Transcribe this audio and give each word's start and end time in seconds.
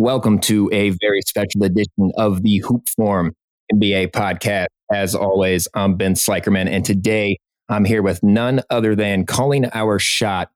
Welcome 0.00 0.38
to 0.42 0.70
a 0.72 0.90
very 0.90 1.22
special 1.22 1.64
edition 1.64 2.12
of 2.16 2.44
the 2.44 2.58
Hoop 2.58 2.88
Form 2.90 3.34
NBA 3.74 4.12
podcast. 4.12 4.68
As 4.92 5.12
always, 5.12 5.66
I'm 5.74 5.96
Ben 5.96 6.14
Slikerman, 6.14 6.68
and 6.68 6.84
today 6.84 7.40
I'm 7.68 7.84
here 7.84 8.00
with 8.00 8.22
none 8.22 8.62
other 8.70 8.94
than 8.94 9.26
calling 9.26 9.68
our 9.74 9.98
shot. 9.98 10.50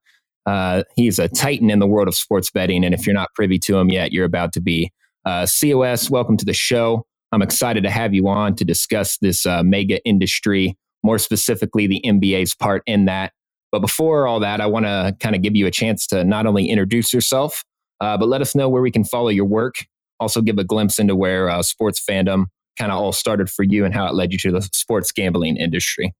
Uh, 0.45 0.83
he's 0.95 1.19
a 1.19 1.27
titan 1.27 1.69
in 1.69 1.79
the 1.79 1.87
world 1.87 2.07
of 2.07 2.15
sports 2.15 2.51
betting, 2.51 2.85
and 2.85 2.93
if 2.93 3.05
you're 3.05 3.13
not 3.13 3.33
privy 3.35 3.59
to 3.59 3.77
him 3.77 3.89
yet, 3.89 4.13
you're 4.13 4.23
about 4.23 4.53
to 4.53 4.61
be. 4.61 4.93
Uh, 5.25 5.45
COS, 5.45 6.09
welcome 6.09 6.37
to 6.37 6.45
the 6.45 6.53
show. 6.53 7.05
I'm 7.33 7.41
excited 7.41 7.83
to 7.83 7.89
have 7.89 8.13
you 8.13 8.29
on 8.29 8.55
to 8.55 8.63
discuss 8.63 9.17
this 9.17 9.45
uh, 9.45 9.61
mega 9.61 10.01
industry, 10.05 10.77
more 11.03 11.19
specifically 11.19 11.85
the 11.85 12.01
NBA's 12.05 12.55
part 12.55 12.81
in 12.85 13.05
that. 13.05 13.33
But 13.73 13.79
before 13.79 14.25
all 14.25 14.39
that, 14.39 14.61
I 14.61 14.67
want 14.67 14.85
to 14.85 15.17
kind 15.19 15.35
of 15.35 15.41
give 15.41 15.53
you 15.53 15.67
a 15.67 15.71
chance 15.71 16.07
to 16.07 16.23
not 16.23 16.45
only 16.45 16.69
introduce 16.69 17.13
yourself, 17.13 17.65
uh, 18.03 18.17
but 18.17 18.27
let 18.27 18.41
us 18.41 18.53
know 18.53 18.69
where 18.69 18.81
we 18.81 18.91
can 18.91 19.03
follow 19.03 19.29
your 19.29 19.45
work. 19.45 19.75
Also, 20.19 20.41
give 20.41 20.57
a 20.57 20.63
glimpse 20.63 20.99
into 20.99 21.15
where 21.15 21.49
uh, 21.49 21.61
sports 21.61 22.03
fandom 22.03 22.45
kind 22.77 22.91
of 22.91 22.97
all 22.97 23.11
started 23.11 23.49
for 23.49 23.63
you 23.63 23.85
and 23.85 23.93
how 23.93 24.07
it 24.07 24.13
led 24.13 24.31
you 24.31 24.37
to 24.39 24.51
the 24.51 24.61
sports 24.73 25.11
gambling 25.11 25.57
industry. 25.57 26.13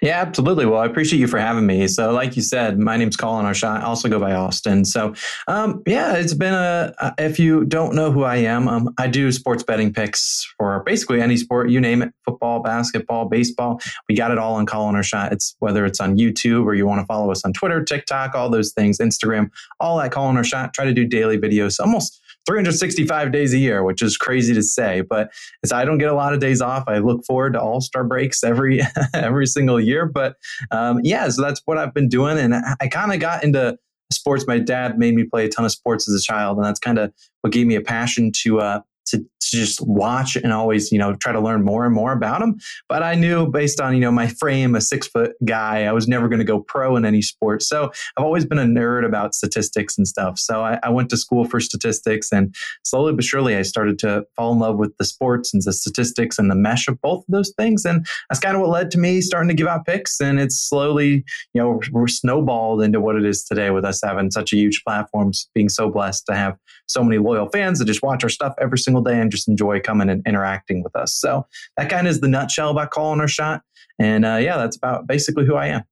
Yeah, 0.00 0.20
absolutely. 0.20 0.64
Well, 0.64 0.80
I 0.80 0.86
appreciate 0.86 1.18
you 1.18 1.26
for 1.26 1.40
having 1.40 1.66
me. 1.66 1.88
So, 1.88 2.12
like 2.12 2.36
you 2.36 2.42
said, 2.42 2.78
my 2.78 2.96
name's 2.96 3.16
Calling 3.16 3.44
Our 3.44 3.54
Shot. 3.54 3.80
I 3.80 3.84
also 3.84 4.08
go 4.08 4.20
by 4.20 4.32
Austin. 4.32 4.84
So, 4.84 5.12
um, 5.48 5.82
yeah, 5.88 6.14
it's 6.14 6.34
been 6.34 6.54
a. 6.54 6.94
If 7.18 7.40
you 7.40 7.64
don't 7.64 7.96
know 7.96 8.12
who 8.12 8.22
I 8.22 8.36
am, 8.36 8.68
um, 8.68 8.94
I 8.96 9.08
do 9.08 9.32
sports 9.32 9.64
betting 9.64 9.92
picks 9.92 10.46
for 10.56 10.84
basically 10.84 11.20
any 11.20 11.36
sport 11.36 11.70
you 11.70 11.80
name 11.80 12.02
it: 12.02 12.12
football, 12.24 12.62
basketball, 12.62 13.28
baseball. 13.28 13.80
We 14.08 14.14
got 14.14 14.30
it 14.30 14.38
all 14.38 14.54
on 14.54 14.66
Calling 14.66 14.94
Our 14.94 15.02
Shot. 15.02 15.32
It's 15.32 15.56
whether 15.58 15.84
it's 15.84 16.00
on 16.00 16.16
YouTube 16.16 16.64
or 16.64 16.74
you 16.74 16.86
want 16.86 17.00
to 17.00 17.06
follow 17.06 17.32
us 17.32 17.44
on 17.44 17.52
Twitter, 17.52 17.82
TikTok, 17.82 18.36
all 18.36 18.50
those 18.50 18.72
things, 18.72 18.98
Instagram, 18.98 19.50
all 19.80 20.00
at 20.00 20.12
Calling 20.12 20.36
Our 20.36 20.44
Shot. 20.44 20.74
Try 20.74 20.84
to 20.84 20.94
do 20.94 21.06
daily 21.06 21.38
videos, 21.38 21.80
almost 21.80 22.20
365 22.48 23.30
days 23.30 23.52
a 23.52 23.58
year, 23.58 23.84
which 23.84 24.00
is 24.00 24.16
crazy 24.16 24.54
to 24.54 24.62
say, 24.62 25.02
but 25.02 25.30
as 25.62 25.70
I 25.70 25.84
don't 25.84 25.98
get 25.98 26.08
a 26.08 26.14
lot 26.14 26.32
of 26.32 26.40
days 26.40 26.62
off, 26.62 26.84
I 26.88 26.96
look 26.98 27.22
forward 27.26 27.52
to 27.52 27.60
All 27.60 27.82
Star 27.82 28.04
breaks 28.04 28.42
every 28.42 28.80
every 29.14 29.46
single 29.46 29.78
year. 29.78 30.06
But 30.06 30.36
um, 30.70 31.00
yeah, 31.04 31.28
so 31.28 31.42
that's 31.42 31.60
what 31.66 31.76
I've 31.76 31.92
been 31.92 32.08
doing, 32.08 32.38
and 32.38 32.54
I, 32.54 32.74
I 32.80 32.88
kind 32.88 33.12
of 33.12 33.20
got 33.20 33.44
into 33.44 33.78
sports. 34.10 34.46
My 34.46 34.58
dad 34.58 34.98
made 34.98 35.14
me 35.14 35.24
play 35.24 35.44
a 35.44 35.48
ton 35.50 35.66
of 35.66 35.72
sports 35.72 36.08
as 36.08 36.18
a 36.18 36.24
child, 36.24 36.56
and 36.56 36.64
that's 36.64 36.80
kind 36.80 36.98
of 36.98 37.12
what 37.42 37.52
gave 37.52 37.66
me 37.66 37.74
a 37.74 37.82
passion 37.82 38.32
to 38.44 38.60
uh, 38.60 38.80
to, 39.08 39.18
to 39.18 39.37
just 39.50 39.80
watch 39.86 40.36
and 40.36 40.52
always, 40.52 40.90
you 40.92 40.98
know, 40.98 41.14
try 41.14 41.32
to 41.32 41.40
learn 41.40 41.64
more 41.64 41.84
and 41.84 41.94
more 41.94 42.12
about 42.12 42.40
them. 42.40 42.56
But 42.88 43.02
I 43.02 43.14
knew 43.14 43.46
based 43.46 43.80
on, 43.80 43.94
you 43.94 44.00
know, 44.00 44.10
my 44.10 44.28
frame, 44.28 44.74
a 44.74 44.80
six 44.80 45.06
foot 45.08 45.32
guy, 45.44 45.84
I 45.84 45.92
was 45.92 46.08
never 46.08 46.28
going 46.28 46.40
to 46.40 46.44
go 46.44 46.60
pro 46.60 46.96
in 46.96 47.04
any 47.04 47.22
sport. 47.22 47.62
So 47.62 47.90
I've 48.16 48.24
always 48.24 48.44
been 48.44 48.58
a 48.58 48.64
nerd 48.64 49.04
about 49.04 49.34
statistics 49.34 49.98
and 49.98 50.06
stuff. 50.06 50.38
So 50.38 50.62
I, 50.62 50.78
I 50.82 50.90
went 50.90 51.10
to 51.10 51.16
school 51.16 51.44
for 51.44 51.60
statistics 51.60 52.32
and 52.32 52.54
slowly 52.84 53.12
but 53.12 53.24
surely 53.24 53.56
I 53.56 53.62
started 53.62 53.98
to 54.00 54.26
fall 54.36 54.52
in 54.52 54.58
love 54.58 54.76
with 54.76 54.96
the 54.98 55.04
sports 55.04 55.52
and 55.52 55.62
the 55.62 55.72
statistics 55.72 56.38
and 56.38 56.50
the 56.50 56.54
mesh 56.54 56.88
of 56.88 57.00
both 57.00 57.20
of 57.20 57.26
those 57.28 57.52
things. 57.56 57.84
And 57.84 58.06
that's 58.28 58.40
kind 58.40 58.54
of 58.54 58.60
what 58.60 58.70
led 58.70 58.90
to 58.92 58.98
me 58.98 59.20
starting 59.20 59.48
to 59.48 59.54
give 59.54 59.66
out 59.66 59.86
picks. 59.86 60.20
And 60.20 60.38
it's 60.38 60.58
slowly, 60.58 61.24
you 61.54 61.62
know, 61.62 61.80
we're 61.92 62.08
snowballed 62.08 62.82
into 62.82 63.00
what 63.00 63.16
it 63.16 63.24
is 63.24 63.44
today 63.44 63.70
with 63.70 63.84
us 63.84 64.00
having 64.02 64.30
such 64.30 64.52
a 64.52 64.56
huge 64.56 64.82
platform, 64.84 65.32
being 65.54 65.68
so 65.68 65.90
blessed 65.90 66.26
to 66.26 66.34
have 66.34 66.56
so 66.86 67.04
many 67.04 67.18
loyal 67.18 67.48
fans 67.48 67.78
that 67.78 67.84
just 67.84 68.02
watch 68.02 68.22
our 68.22 68.30
stuff 68.30 68.54
every 68.60 68.78
single 68.78 69.02
day 69.02 69.20
and 69.20 69.30
just 69.30 69.37
enjoy 69.46 69.80
coming 69.80 70.08
and 70.08 70.26
interacting 70.26 70.82
with 70.82 70.96
us. 70.96 71.14
So 71.14 71.46
that 71.76 71.90
kind 71.90 72.06
of 72.06 72.10
is 72.10 72.20
the 72.20 72.28
nutshell 72.28 72.70
about 72.70 72.90
calling 72.90 73.20
our 73.20 73.28
shot. 73.28 73.62
And 73.98 74.24
uh, 74.24 74.36
yeah, 74.36 74.56
that's 74.56 74.76
about 74.76 75.06
basically 75.06 75.44
who 75.44 75.54
I 75.54 75.66
am. 75.66 75.82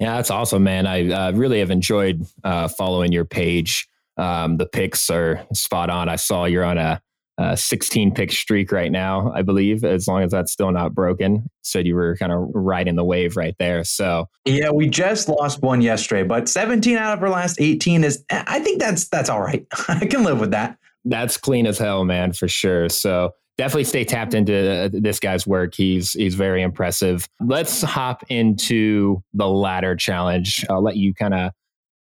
Yeah, 0.00 0.16
that's 0.16 0.30
awesome, 0.30 0.62
man. 0.62 0.86
I 0.86 1.10
uh, 1.10 1.32
really 1.32 1.58
have 1.58 1.70
enjoyed 1.70 2.26
uh, 2.42 2.68
following 2.68 3.12
your 3.12 3.26
page. 3.26 3.86
Um, 4.16 4.56
the 4.56 4.66
picks 4.66 5.10
are 5.10 5.46
spot 5.52 5.90
on. 5.90 6.08
I 6.08 6.16
saw 6.16 6.46
you're 6.46 6.64
on 6.64 6.78
a, 6.78 7.02
a 7.36 7.54
16 7.54 8.14
pick 8.14 8.32
streak 8.32 8.72
right 8.72 8.90
now, 8.90 9.30
I 9.34 9.42
believe, 9.42 9.84
as 9.84 10.08
long 10.08 10.22
as 10.22 10.30
that's 10.32 10.52
still 10.52 10.72
not 10.72 10.94
broken. 10.94 11.50
Said 11.62 11.86
you 11.86 11.94
were 11.94 12.16
kind 12.16 12.32
of 12.32 12.48
riding 12.54 12.96
the 12.96 13.04
wave 13.04 13.36
right 13.36 13.54
there. 13.58 13.84
So 13.84 14.28
yeah, 14.46 14.70
we 14.70 14.88
just 14.88 15.28
lost 15.28 15.60
one 15.60 15.82
yesterday, 15.82 16.22
but 16.22 16.48
17 16.48 16.96
out 16.96 17.16
of 17.16 17.22
our 17.22 17.30
last 17.30 17.60
18 17.60 18.02
is. 18.02 18.24
I 18.30 18.60
think 18.60 18.80
that's 18.80 19.06
that's 19.08 19.28
all 19.28 19.42
right. 19.42 19.66
I 19.88 20.06
can 20.06 20.24
live 20.24 20.40
with 20.40 20.52
that 20.52 20.78
that's 21.04 21.36
clean 21.36 21.66
as 21.66 21.78
hell, 21.78 22.04
man, 22.04 22.32
for 22.32 22.48
sure. 22.48 22.88
So 22.88 23.32
definitely 23.58 23.84
stay 23.84 24.04
tapped 24.04 24.34
into 24.34 24.84
uh, 24.84 24.88
this 24.92 25.18
guy's 25.20 25.46
work. 25.46 25.74
He's 25.74 26.12
he's 26.12 26.34
very 26.34 26.62
impressive. 26.62 27.28
Let's 27.40 27.82
hop 27.82 28.24
into 28.28 29.22
the 29.34 29.48
ladder 29.48 29.96
challenge. 29.96 30.64
I'll 30.70 30.82
let 30.82 30.96
you 30.96 31.14
kind 31.14 31.34
of 31.34 31.52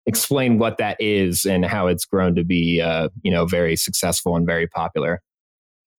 explain 0.05 0.57
what 0.57 0.77
that 0.77 0.97
is 0.99 1.45
and 1.45 1.65
how 1.65 1.87
it's 1.87 2.05
grown 2.05 2.35
to 2.35 2.43
be, 2.43 2.81
uh, 2.81 3.09
you 3.21 3.31
know, 3.31 3.45
very 3.45 3.75
successful 3.75 4.35
and 4.35 4.45
very 4.45 4.67
popular. 4.67 5.21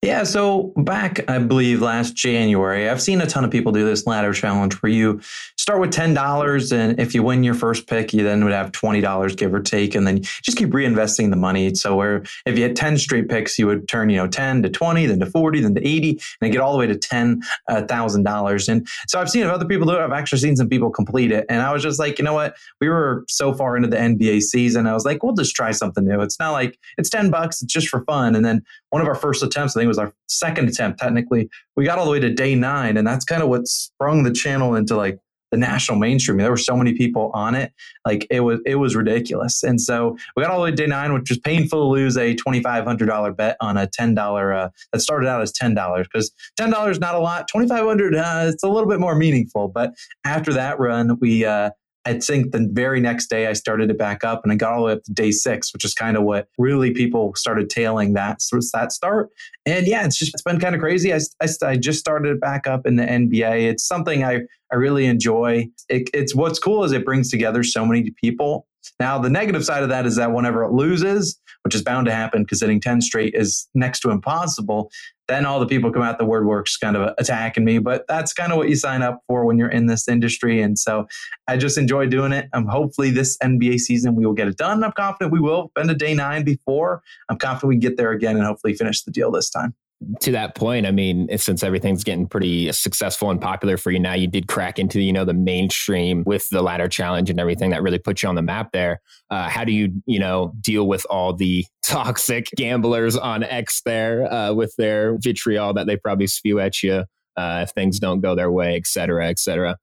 Yeah, 0.03 0.23
so 0.23 0.73
back, 0.79 1.29
I 1.29 1.39
believe, 1.41 1.83
last 1.83 2.17
January, 2.17 2.89
I've 2.89 3.03
seen 3.03 3.21
a 3.21 3.27
ton 3.27 3.45
of 3.45 3.51
people 3.51 3.71
do 3.71 3.85
this 3.85 4.07
ladder 4.07 4.33
challenge 4.33 4.73
where 4.77 4.91
you 4.91 5.21
start 5.59 5.79
with 5.79 5.91
$10, 5.91 6.73
and 6.73 6.99
if 6.99 7.15
you 7.15 7.23
win 7.23 7.45
your 7.45 7.53
first 7.53 7.87
pick, 7.87 8.15
you 8.15 8.25
then 8.25 8.43
would 8.45 8.55
have 8.55 8.73
$20, 8.73 9.37
give 9.37 9.53
or 9.53 9.61
take, 9.61 9.95
and 9.95 10.07
then 10.07 10.23
just 10.23 10.57
keep 10.57 10.71
reinvesting 10.71 11.29
the 11.29 11.37
money. 11.37 11.75
So, 11.75 11.97
where 11.97 12.23
if 12.47 12.57
you 12.57 12.63
had 12.63 12.77
10 12.77 12.97
straight 12.97 13.29
picks, 13.29 13.59
you 13.59 13.67
would 13.67 13.89
turn, 13.89 14.09
you 14.09 14.17
know, 14.17 14.27
10 14.27 14.63
to 14.63 14.71
20, 14.71 15.05
then 15.05 15.21
to 15.21 15.27
40, 15.27 15.61
then 15.61 15.75
to 15.75 15.87
80, 15.87 16.19
and 16.41 16.51
get 16.51 16.63
all 16.63 16.73
the 16.73 16.79
way 16.79 16.87
to 16.87 16.95
$10,000. 16.95 17.43
Uh, 17.69 18.73
and 18.73 18.89
so 19.07 19.21
I've 19.21 19.29
seen 19.29 19.45
other 19.45 19.67
people 19.67 19.87
do 19.87 19.97
it. 19.97 20.01
I've 20.01 20.13
actually 20.13 20.39
seen 20.39 20.57
some 20.57 20.71
people 20.71 20.89
complete 20.89 21.31
it. 21.31 21.45
And 21.51 21.61
I 21.61 21.75
was 21.75 21.83
just 21.83 21.99
like, 21.99 22.19
you 22.19 22.25
know 22.25 22.33
what? 22.33 22.57
We 22.81 22.89
were 22.89 23.27
so 23.29 23.53
far 23.53 23.77
into 23.77 23.89
the 23.89 23.99
NBA 23.99 24.41
season. 24.45 24.87
I 24.87 24.95
was 24.95 25.05
like, 25.05 25.23
we'll 25.23 25.35
just 25.35 25.55
try 25.55 25.73
something 25.73 26.07
new. 26.07 26.23
It's 26.23 26.39
not 26.39 26.53
like 26.53 26.79
it's 26.97 27.11
10 27.11 27.29
bucks, 27.31 27.61
it's 27.61 27.71
just 27.71 27.89
for 27.89 28.03
fun. 28.05 28.35
And 28.35 28.47
then 28.47 28.65
one 28.91 29.03
of 29.03 29.09
our 29.09 29.15
first 29.15 29.43
attempts, 29.43 29.77
I 29.77 29.81
think 29.81 29.87
it 29.87 29.89
was 29.89 29.99
our 29.99 30.13
second 30.29 30.69
attempt 30.69 30.99
technically 30.99 31.49
we 31.77 31.85
got 31.85 31.99
all 31.99 32.05
the 32.05 32.11
way 32.11 32.21
to 32.21 32.33
day 32.33 32.55
nine 32.55 32.97
and 32.97 33.07
that's 33.07 33.25
kind 33.25 33.43
of 33.43 33.49
what 33.49 33.67
sprung 33.67 34.23
the 34.23 34.33
channel 34.33 34.75
into 34.75 34.97
like 34.97 35.19
the 35.51 35.57
national 35.57 35.99
mainstream. 35.99 36.39
There 36.39 36.51
were 36.51 36.57
so 36.57 36.77
many 36.77 36.95
people 36.95 37.31
on 37.35 37.55
it. 37.55 37.73
Like 38.07 38.27
it 38.31 38.41
was 38.41 38.61
it 38.65 38.77
was 38.77 38.95
ridiculous. 38.95 39.63
And 39.63 39.81
so 39.81 40.17
we 40.37 40.43
got 40.43 40.53
all 40.53 40.59
the 40.59 40.65
way 40.65 40.71
to 40.71 40.77
day 40.77 40.87
nine 40.87 41.13
which 41.13 41.29
was 41.29 41.39
painful 41.39 41.81
to 41.81 41.89
lose 41.89 42.17
a 42.17 42.35
$2500 42.37 43.37
bet 43.37 43.57
on 43.61 43.77
a 43.77 43.87
$10 43.87 44.57
uh, 44.57 44.69
that 44.93 45.01
started 45.01 45.29
out 45.29 45.43
as 45.43 45.53
$10 45.53 46.05
because 46.05 46.31
$10 46.59 46.91
is 46.91 47.01
not 47.01 47.15
a 47.15 47.19
lot. 47.19 47.49
2500 47.49 48.15
uh, 48.15 48.45
it's 48.47 48.63
a 48.63 48.69
little 48.69 48.89
bit 48.89 49.01
more 49.01 49.15
meaningful. 49.15 49.69
But 49.69 49.95
after 50.25 50.53
that 50.53 50.79
run 50.79 51.19
we 51.21 51.45
uh, 51.45 51.71
I 52.11 52.19
think 52.19 52.51
the 52.51 52.69
very 52.73 53.01
next 53.01 53.29
day 53.29 53.47
I 53.47 53.53
started 53.53 53.89
to 53.89 53.95
back 53.95 54.25
up 54.25 54.41
and 54.43 54.53
I 54.53 54.57
got 54.57 54.73
all 54.73 54.81
the 54.81 54.87
way 54.87 54.93
up 54.95 55.05
to 55.05 55.13
day 55.13 55.31
six, 55.31 55.73
which 55.73 55.85
is 55.85 55.95
kind 55.95 56.17
of 56.17 56.25
what 56.25 56.49
really 56.59 56.91
people 56.91 57.35
started 57.37 57.71
tailing 57.71 58.15
that 58.15 58.41
that 58.73 58.93
start. 58.93 59.29
And 59.65 59.87
yeah, 59.87 60.05
it's 60.05 60.19
just 60.19 60.35
it's 60.35 60.43
been 60.43 60.59
kind 60.59 60.75
of 60.75 60.81
crazy. 60.81 61.15
I, 61.15 61.21
I, 61.41 61.49
I 61.65 61.77
just 61.77 62.01
started 62.01 62.33
it 62.33 62.41
back 62.41 62.67
up 62.67 62.85
in 62.85 62.97
the 62.97 63.05
NBA. 63.05 63.71
It's 63.71 63.85
something 63.85 64.25
I 64.25 64.41
I 64.73 64.77
really 64.77 65.07
enjoy. 65.07 65.69
It, 65.89 66.11
it's 66.13 66.35
what's 66.35 66.59
cool 66.59 66.83
is 66.83 66.93
it 66.93 67.05
brings 67.05 67.31
together 67.31 67.63
so 67.63 67.87
many 67.87 68.11
people. 68.11 68.67
Now 68.99 69.19
the 69.19 69.31
negative 69.31 69.65
side 69.65 69.83
of 69.83 69.89
that 69.89 70.07
is 70.07 70.17
that 70.17 70.33
whenever 70.33 70.65
it 70.65 70.73
loses, 70.73 71.41
which 71.63 71.75
is 71.75 71.83
bound 71.83 72.07
to 72.07 72.13
happen 72.13 72.43
because 72.43 72.61
hitting 72.61 72.81
10 72.81 73.01
straight 73.01 73.35
is 73.35 73.69
next 73.75 74.01
to 74.01 74.11
impossible, 74.11 74.91
then 75.29 75.47
all 75.47 75.61
the 75.61 75.67
people 75.67 75.93
come 75.93 76.03
out 76.03 76.19
the 76.19 76.25
WordWorks 76.25 76.81
kind 76.81 76.97
of 76.97 77.15
attacking 77.19 77.65
me. 77.65 77.79
But 77.79 78.05
that's 78.09 78.33
kind 78.33 78.51
of 78.53 78.59
what 78.59 78.69
you 78.69 78.77
sign 78.77 79.03
up 79.03 79.21
for 79.27 79.45
when 79.45 79.59
you're 79.59 79.69
in 79.69 79.87
this 79.87 80.09
industry. 80.09 80.61
And 80.61 80.79
so 80.79 81.07
I 81.47 81.57
just 81.57 81.79
enjoy 81.79 82.07
doing 82.07 82.33
it. 82.33 82.49
Um, 82.53 82.67
hopefully 82.67 83.11
this 83.11 83.37
NBA 83.39 83.81
season 83.81 84.17
we 84.17 84.27
will 84.27 84.33
get 84.33 84.49
it 84.49 84.57
done. 84.57 84.83
I'm 84.83 84.93
confident 84.93 85.33
we 85.33 85.41
will. 85.41 85.71
Been 85.75 85.89
to 85.89 85.95
day 85.95 86.15
nine 86.15 86.45
before. 86.45 87.03
I'm 87.29 87.39
confident 87.39 87.69
we 87.69 87.75
can 87.77 87.81
get 87.81 87.97
there 87.97 88.11
again 88.11 88.37
and 88.37 88.45
hopefully 88.45 88.75
finish 88.75 89.03
the 89.03 89.11
deal 89.11 89.31
this 89.31 89.51
time 89.51 89.75
to 90.21 90.33
that 90.33 90.55
point, 90.55 90.87
I 90.87 90.91
mean, 90.91 91.29
since 91.37 91.63
everything's 91.63 92.05
getting 92.05 92.27
pretty 92.27 92.73
successful 92.73 93.31
and 93.31 93.41
popular 93.41 93.77
for 93.77 93.91
you 93.91 93.99
now, 93.99 94.15
you 94.15 94.27
did 94.27 94.49
crack 94.49 94.79
into 94.79 95.01
you 95.01 95.13
know 95.13 95.25
the 95.25 95.35
mainstream 95.35 96.25
with 96.25 96.49
the 96.49 96.63
ladder 96.63 96.89
challenge 96.89 97.29
and 97.29 97.39
everything 97.39 97.71
that 97.71 97.83
really 97.83 97.99
put 97.99 98.23
you 98.23 98.29
on 98.29 98.35
the 98.35 98.43
map 98.43 98.73
there. 98.73 99.01
Uh, 99.31 99.49
how 99.49 99.65
do 99.65 99.73
you 99.73 100.03
you 100.07 100.19
know 100.19 100.53
deal 100.61 100.89
with 100.89 101.05
all 101.11 101.35
the 101.35 101.65
toxic 101.85 102.49
gamblers 102.57 103.17
on 103.17 103.43
X 103.43 103.83
there 103.85 104.33
uh, 104.33 104.53
with 104.53 104.75
their 104.77 105.19
vitriol 105.19 105.75
that 105.75 105.87
they 105.87 105.97
probably 105.97 106.27
spew 106.27 106.61
at 106.61 106.83
you 106.83 107.05
uh, 107.37 107.61
if 107.63 107.71
things 107.71 107.99
don't 107.99 108.21
go 108.21 108.35
their 108.35 108.51
way, 108.51 108.77
et 108.77 108.87
cetera, 108.87 109.29
et 109.29 109.39
cetera? 109.39 109.77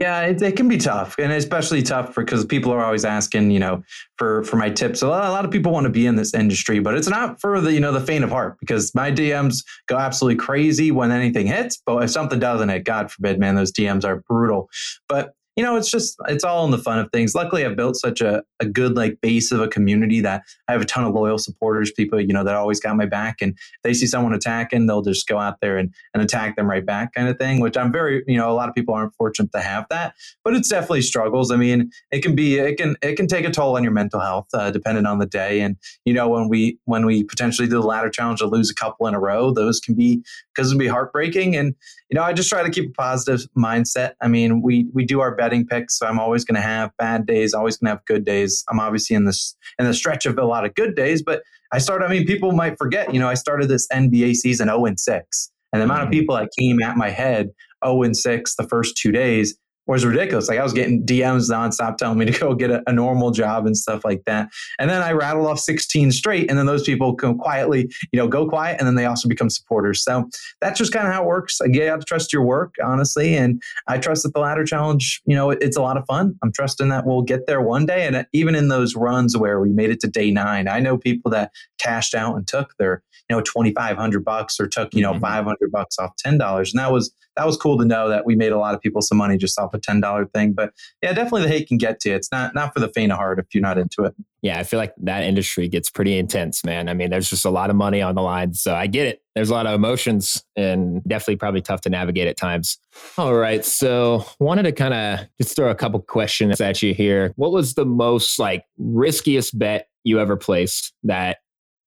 Yeah, 0.00 0.22
it, 0.22 0.40
it, 0.40 0.56
can 0.56 0.68
be 0.68 0.78
tough, 0.78 1.16
and 1.18 1.30
especially 1.32 1.82
tough 1.82 2.14
because 2.14 2.46
people 2.46 2.72
are 2.72 2.82
always 2.82 3.04
asking, 3.04 3.50
you 3.50 3.60
know, 3.60 3.82
for 4.16 4.42
for 4.44 4.56
my 4.56 4.70
tips. 4.70 5.02
A 5.02 5.08
lot, 5.08 5.26
a 5.26 5.30
lot 5.30 5.44
of 5.44 5.50
people 5.50 5.70
want 5.70 5.84
to 5.84 5.90
be 5.90 6.06
in 6.06 6.16
this 6.16 6.32
industry, 6.32 6.78
but 6.78 6.94
it's 6.94 7.08
not 7.08 7.38
for 7.42 7.60
the 7.60 7.74
you 7.74 7.80
know 7.80 7.92
the 7.92 8.00
faint 8.00 8.24
of 8.24 8.30
heart 8.30 8.56
because 8.58 8.94
my 8.94 9.12
DMs 9.12 9.62
go 9.88 9.98
absolutely 9.98 10.36
crazy 10.36 10.92
when 10.92 11.10
anything 11.10 11.46
hits. 11.46 11.76
But 11.84 12.04
if 12.04 12.10
something 12.10 12.38
doesn't 12.38 12.70
hit, 12.70 12.84
God 12.84 13.12
forbid, 13.12 13.38
man, 13.38 13.54
those 13.54 13.70
DMs 13.70 14.06
are 14.06 14.24
brutal. 14.26 14.70
But 15.10 15.34
you 15.56 15.62
know, 15.62 15.76
it's 15.76 15.90
just 15.90 16.16
it's 16.28 16.44
all 16.44 16.64
in 16.64 16.70
the 16.70 16.78
fun 16.78 16.98
of 16.98 17.10
things. 17.12 17.34
Luckily, 17.34 17.66
I've 17.66 17.76
built 17.76 17.96
such 17.96 18.22
a, 18.22 18.42
a 18.60 18.64
good 18.64 18.96
like 18.96 19.20
base 19.20 19.52
of 19.52 19.60
a 19.60 19.68
community 19.68 20.20
that 20.20 20.44
I 20.66 20.72
have 20.72 20.80
a 20.80 20.86
ton 20.86 21.04
of 21.04 21.14
loyal 21.14 21.36
supporters, 21.36 21.92
people, 21.92 22.18
you 22.20 22.32
know, 22.32 22.42
that 22.42 22.54
always 22.54 22.80
got 22.80 22.96
my 22.96 23.04
back. 23.04 23.36
And 23.42 23.56
they 23.82 23.92
see 23.92 24.06
someone 24.06 24.32
attacking, 24.32 24.86
they'll 24.86 25.02
just 25.02 25.28
go 25.28 25.38
out 25.38 25.60
there 25.60 25.76
and, 25.76 25.92
and 26.14 26.22
attack 26.22 26.56
them 26.56 26.70
right 26.70 26.84
back 26.84 27.12
kind 27.12 27.28
of 27.28 27.38
thing, 27.38 27.60
which 27.60 27.76
I'm 27.76 27.92
very, 27.92 28.24
you 28.26 28.38
know, 28.38 28.50
a 28.50 28.54
lot 28.54 28.70
of 28.70 28.74
people 28.74 28.94
aren't 28.94 29.14
fortunate 29.14 29.52
to 29.52 29.60
have 29.60 29.84
that. 29.90 30.14
But 30.42 30.54
it's 30.54 30.68
definitely 30.68 31.02
struggles. 31.02 31.50
I 31.50 31.56
mean, 31.56 31.90
it 32.10 32.22
can 32.22 32.34
be 32.34 32.58
it 32.58 32.78
can 32.78 32.96
it 33.02 33.16
can 33.16 33.26
take 33.26 33.44
a 33.44 33.50
toll 33.50 33.76
on 33.76 33.82
your 33.82 33.92
mental 33.92 34.20
health, 34.20 34.48
uh, 34.54 34.70
depending 34.70 35.04
on 35.04 35.18
the 35.18 35.26
day. 35.26 35.60
And, 35.60 35.76
you 36.06 36.14
know, 36.14 36.28
when 36.28 36.48
we 36.48 36.78
when 36.86 37.04
we 37.04 37.24
potentially 37.24 37.68
do 37.68 37.80
the 37.80 37.86
ladder 37.86 38.08
challenge 38.08 38.38
to 38.38 38.46
lose 38.46 38.70
a 38.70 38.74
couple 38.74 39.06
in 39.06 39.14
a 39.14 39.20
row, 39.20 39.50
those 39.50 39.80
can 39.80 39.94
be 39.94 40.22
because 40.54 40.70
it 40.70 40.74
can 40.74 40.78
be 40.78 40.88
heartbreaking. 40.88 41.56
And, 41.56 41.74
you 42.08 42.14
know, 42.14 42.22
I 42.22 42.32
just 42.32 42.48
try 42.48 42.62
to 42.62 42.70
keep 42.70 42.90
a 42.90 42.92
positive 42.92 43.46
mindset. 43.56 44.12
I 44.22 44.28
mean, 44.28 44.62
we 44.62 44.86
we 44.94 45.04
do 45.04 45.20
our 45.20 45.34
betting 45.42 45.66
picks, 45.66 45.98
so 45.98 46.06
I'm 46.06 46.20
always 46.20 46.44
going 46.44 46.54
to 46.54 46.60
have 46.60 46.92
bad 46.98 47.26
days, 47.26 47.52
always 47.52 47.76
going 47.76 47.90
to 47.90 47.96
have 47.96 48.04
good 48.04 48.24
days. 48.24 48.62
I'm 48.68 48.78
obviously 48.78 49.16
in 49.16 49.24
this 49.24 49.56
in 49.80 49.86
the 49.86 49.94
stretch 49.94 50.24
of 50.24 50.38
a 50.38 50.44
lot 50.44 50.64
of 50.64 50.74
good 50.76 50.94
days, 50.94 51.20
but 51.20 51.42
I 51.72 51.78
started. 51.78 52.04
I 52.04 52.08
mean, 52.08 52.26
people 52.26 52.52
might 52.52 52.78
forget. 52.78 53.12
You 53.12 53.18
know, 53.18 53.28
I 53.28 53.34
started 53.34 53.68
this 53.68 53.88
NBA 53.92 54.36
season 54.36 54.68
0 54.68 54.84
and 54.84 55.00
6, 55.00 55.50
and 55.72 55.80
the 55.80 55.84
amount 55.84 56.02
of 56.02 56.06
mm-hmm. 56.06 56.12
people 56.12 56.36
that 56.36 56.50
came 56.56 56.80
at 56.80 56.96
my 56.96 57.10
head 57.10 57.50
0 57.84 58.04
and 58.04 58.16
6 58.16 58.54
the 58.54 58.68
first 58.68 58.96
two 58.96 59.10
days 59.10 59.56
was 59.86 60.04
ridiculous. 60.04 60.48
Like 60.48 60.58
I 60.58 60.62
was 60.62 60.72
getting 60.72 61.04
DMs 61.04 61.50
nonstop 61.50 61.96
telling 61.96 62.18
me 62.18 62.24
to 62.26 62.38
go 62.38 62.54
get 62.54 62.70
a, 62.70 62.82
a, 62.86 62.92
normal 62.92 63.32
job 63.32 63.66
and 63.66 63.76
stuff 63.76 64.04
like 64.04 64.22
that. 64.26 64.48
And 64.78 64.88
then 64.88 65.02
I 65.02 65.12
rattle 65.12 65.46
off 65.46 65.58
16 65.58 66.12
straight, 66.12 66.48
and 66.48 66.58
then 66.58 66.66
those 66.66 66.84
people 66.84 67.14
come 67.14 67.36
quietly, 67.38 67.90
you 68.12 68.18
know, 68.18 68.28
go 68.28 68.48
quiet, 68.48 68.76
and 68.78 68.86
then 68.86 68.94
they 68.94 69.06
also 69.06 69.28
become 69.28 69.50
supporters. 69.50 70.02
So 70.04 70.28
that's 70.60 70.78
just 70.78 70.92
kind 70.92 71.06
of 71.06 71.12
how 71.12 71.22
it 71.22 71.26
works. 71.26 71.60
Like, 71.60 71.74
you 71.74 71.84
got 71.84 72.00
to 72.00 72.06
trust 72.06 72.32
your 72.32 72.42
work, 72.42 72.74
honestly, 72.84 73.36
and 73.36 73.60
I 73.88 73.98
trust 73.98 74.22
that 74.22 74.34
the 74.34 74.40
ladder 74.40 74.64
challenge, 74.64 75.20
you 75.24 75.34
know, 75.34 75.50
it, 75.50 75.58
it's 75.60 75.76
a 75.76 75.82
lot 75.82 75.96
of 75.96 76.06
fun. 76.06 76.36
I'm 76.42 76.52
trusting 76.52 76.88
that 76.90 77.06
we'll 77.06 77.22
get 77.22 77.46
there 77.46 77.60
one 77.60 77.86
day. 77.86 78.06
And 78.06 78.26
even 78.32 78.54
in 78.54 78.68
those 78.68 78.94
runs 78.94 79.36
where 79.36 79.60
we 79.60 79.70
made 79.70 79.90
it 79.90 80.00
to 80.00 80.06
day 80.06 80.30
nine, 80.30 80.68
I 80.68 80.78
know 80.78 80.96
people 80.96 81.30
that 81.32 81.50
cashed 81.78 82.14
out 82.14 82.36
and 82.36 82.46
took 82.46 82.76
their, 82.78 83.02
you 83.28 83.36
know, 83.36 83.42
2,500 83.42 84.24
bucks 84.24 84.60
or 84.60 84.68
took, 84.68 84.94
you 84.94 85.02
know, 85.02 85.12
mm-hmm. 85.12 85.22
500 85.22 85.72
bucks 85.72 85.98
off 85.98 86.12
$10, 86.24 86.32
and 86.56 86.78
that 86.78 86.92
was 86.92 87.12
that 87.36 87.46
was 87.46 87.56
cool 87.56 87.78
to 87.78 87.84
know 87.84 88.08
that 88.08 88.26
we 88.26 88.34
made 88.34 88.52
a 88.52 88.58
lot 88.58 88.74
of 88.74 88.80
people 88.80 89.00
some 89.00 89.18
money 89.18 89.36
just 89.36 89.58
off 89.58 89.72
a 89.74 89.78
ten 89.78 90.00
dollar 90.00 90.26
thing. 90.26 90.52
But 90.52 90.72
yeah, 91.02 91.12
definitely 91.12 91.42
the 91.42 91.48
hate 91.48 91.68
can 91.68 91.78
get 91.78 92.00
to 92.00 92.10
you. 92.10 92.14
It's 92.14 92.30
not 92.30 92.54
not 92.54 92.74
for 92.74 92.80
the 92.80 92.88
faint 92.88 93.12
of 93.12 93.18
heart 93.18 93.38
if 93.38 93.46
you're 93.54 93.62
not 93.62 93.78
into 93.78 94.04
it. 94.04 94.14
Yeah, 94.42 94.58
I 94.58 94.64
feel 94.64 94.78
like 94.78 94.92
that 95.02 95.22
industry 95.22 95.68
gets 95.68 95.88
pretty 95.88 96.18
intense, 96.18 96.64
man. 96.64 96.88
I 96.88 96.94
mean, 96.94 97.10
there's 97.10 97.30
just 97.30 97.44
a 97.44 97.50
lot 97.50 97.70
of 97.70 97.76
money 97.76 98.02
on 98.02 98.16
the 98.16 98.22
line, 98.22 98.54
so 98.54 98.74
I 98.74 98.88
get 98.88 99.06
it. 99.06 99.22
There's 99.36 99.50
a 99.50 99.54
lot 99.54 99.66
of 99.66 99.72
emotions 99.72 100.44
and 100.56 101.02
definitely 101.04 101.36
probably 101.36 101.60
tough 101.60 101.80
to 101.82 101.90
navigate 101.90 102.26
at 102.26 102.36
times. 102.36 102.78
All 103.16 103.34
right, 103.34 103.64
so 103.64 104.26
wanted 104.40 104.64
to 104.64 104.72
kind 104.72 104.94
of 104.94 105.28
just 105.40 105.54
throw 105.54 105.70
a 105.70 105.74
couple 105.74 106.00
questions 106.00 106.60
at 106.60 106.82
you 106.82 106.92
here. 106.92 107.32
What 107.36 107.52
was 107.52 107.74
the 107.74 107.86
most 107.86 108.38
like 108.38 108.64
riskiest 108.78 109.56
bet 109.58 109.88
you 110.04 110.18
ever 110.18 110.36
placed 110.36 110.92
that 111.04 111.38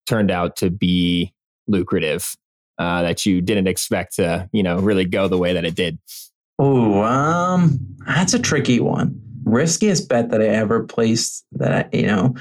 turned 0.07 0.31
out 0.31 0.55
to 0.57 0.69
be 0.69 1.33
lucrative? 1.67 2.35
Uh, 2.77 3.01
that 3.03 3.25
you 3.25 3.41
didn't 3.41 3.67
expect 3.67 4.15
to, 4.15 4.49
you 4.51 4.63
know, 4.63 4.79
really 4.79 5.05
go 5.05 5.27
the 5.27 5.37
way 5.37 5.53
that 5.53 5.65
it 5.65 5.75
did? 5.75 5.97
Oh, 6.59 7.01
um, 7.01 7.79
that's 8.05 8.33
a 8.33 8.39
tricky 8.39 8.79
one. 8.79 9.21
Riskiest 9.43 10.09
bet 10.09 10.29
that 10.31 10.41
I 10.41 10.47
ever 10.47 10.83
placed 10.83 11.45
that 11.53 11.71
I, 11.93 11.97
you 11.97 12.07
know, 12.07 12.35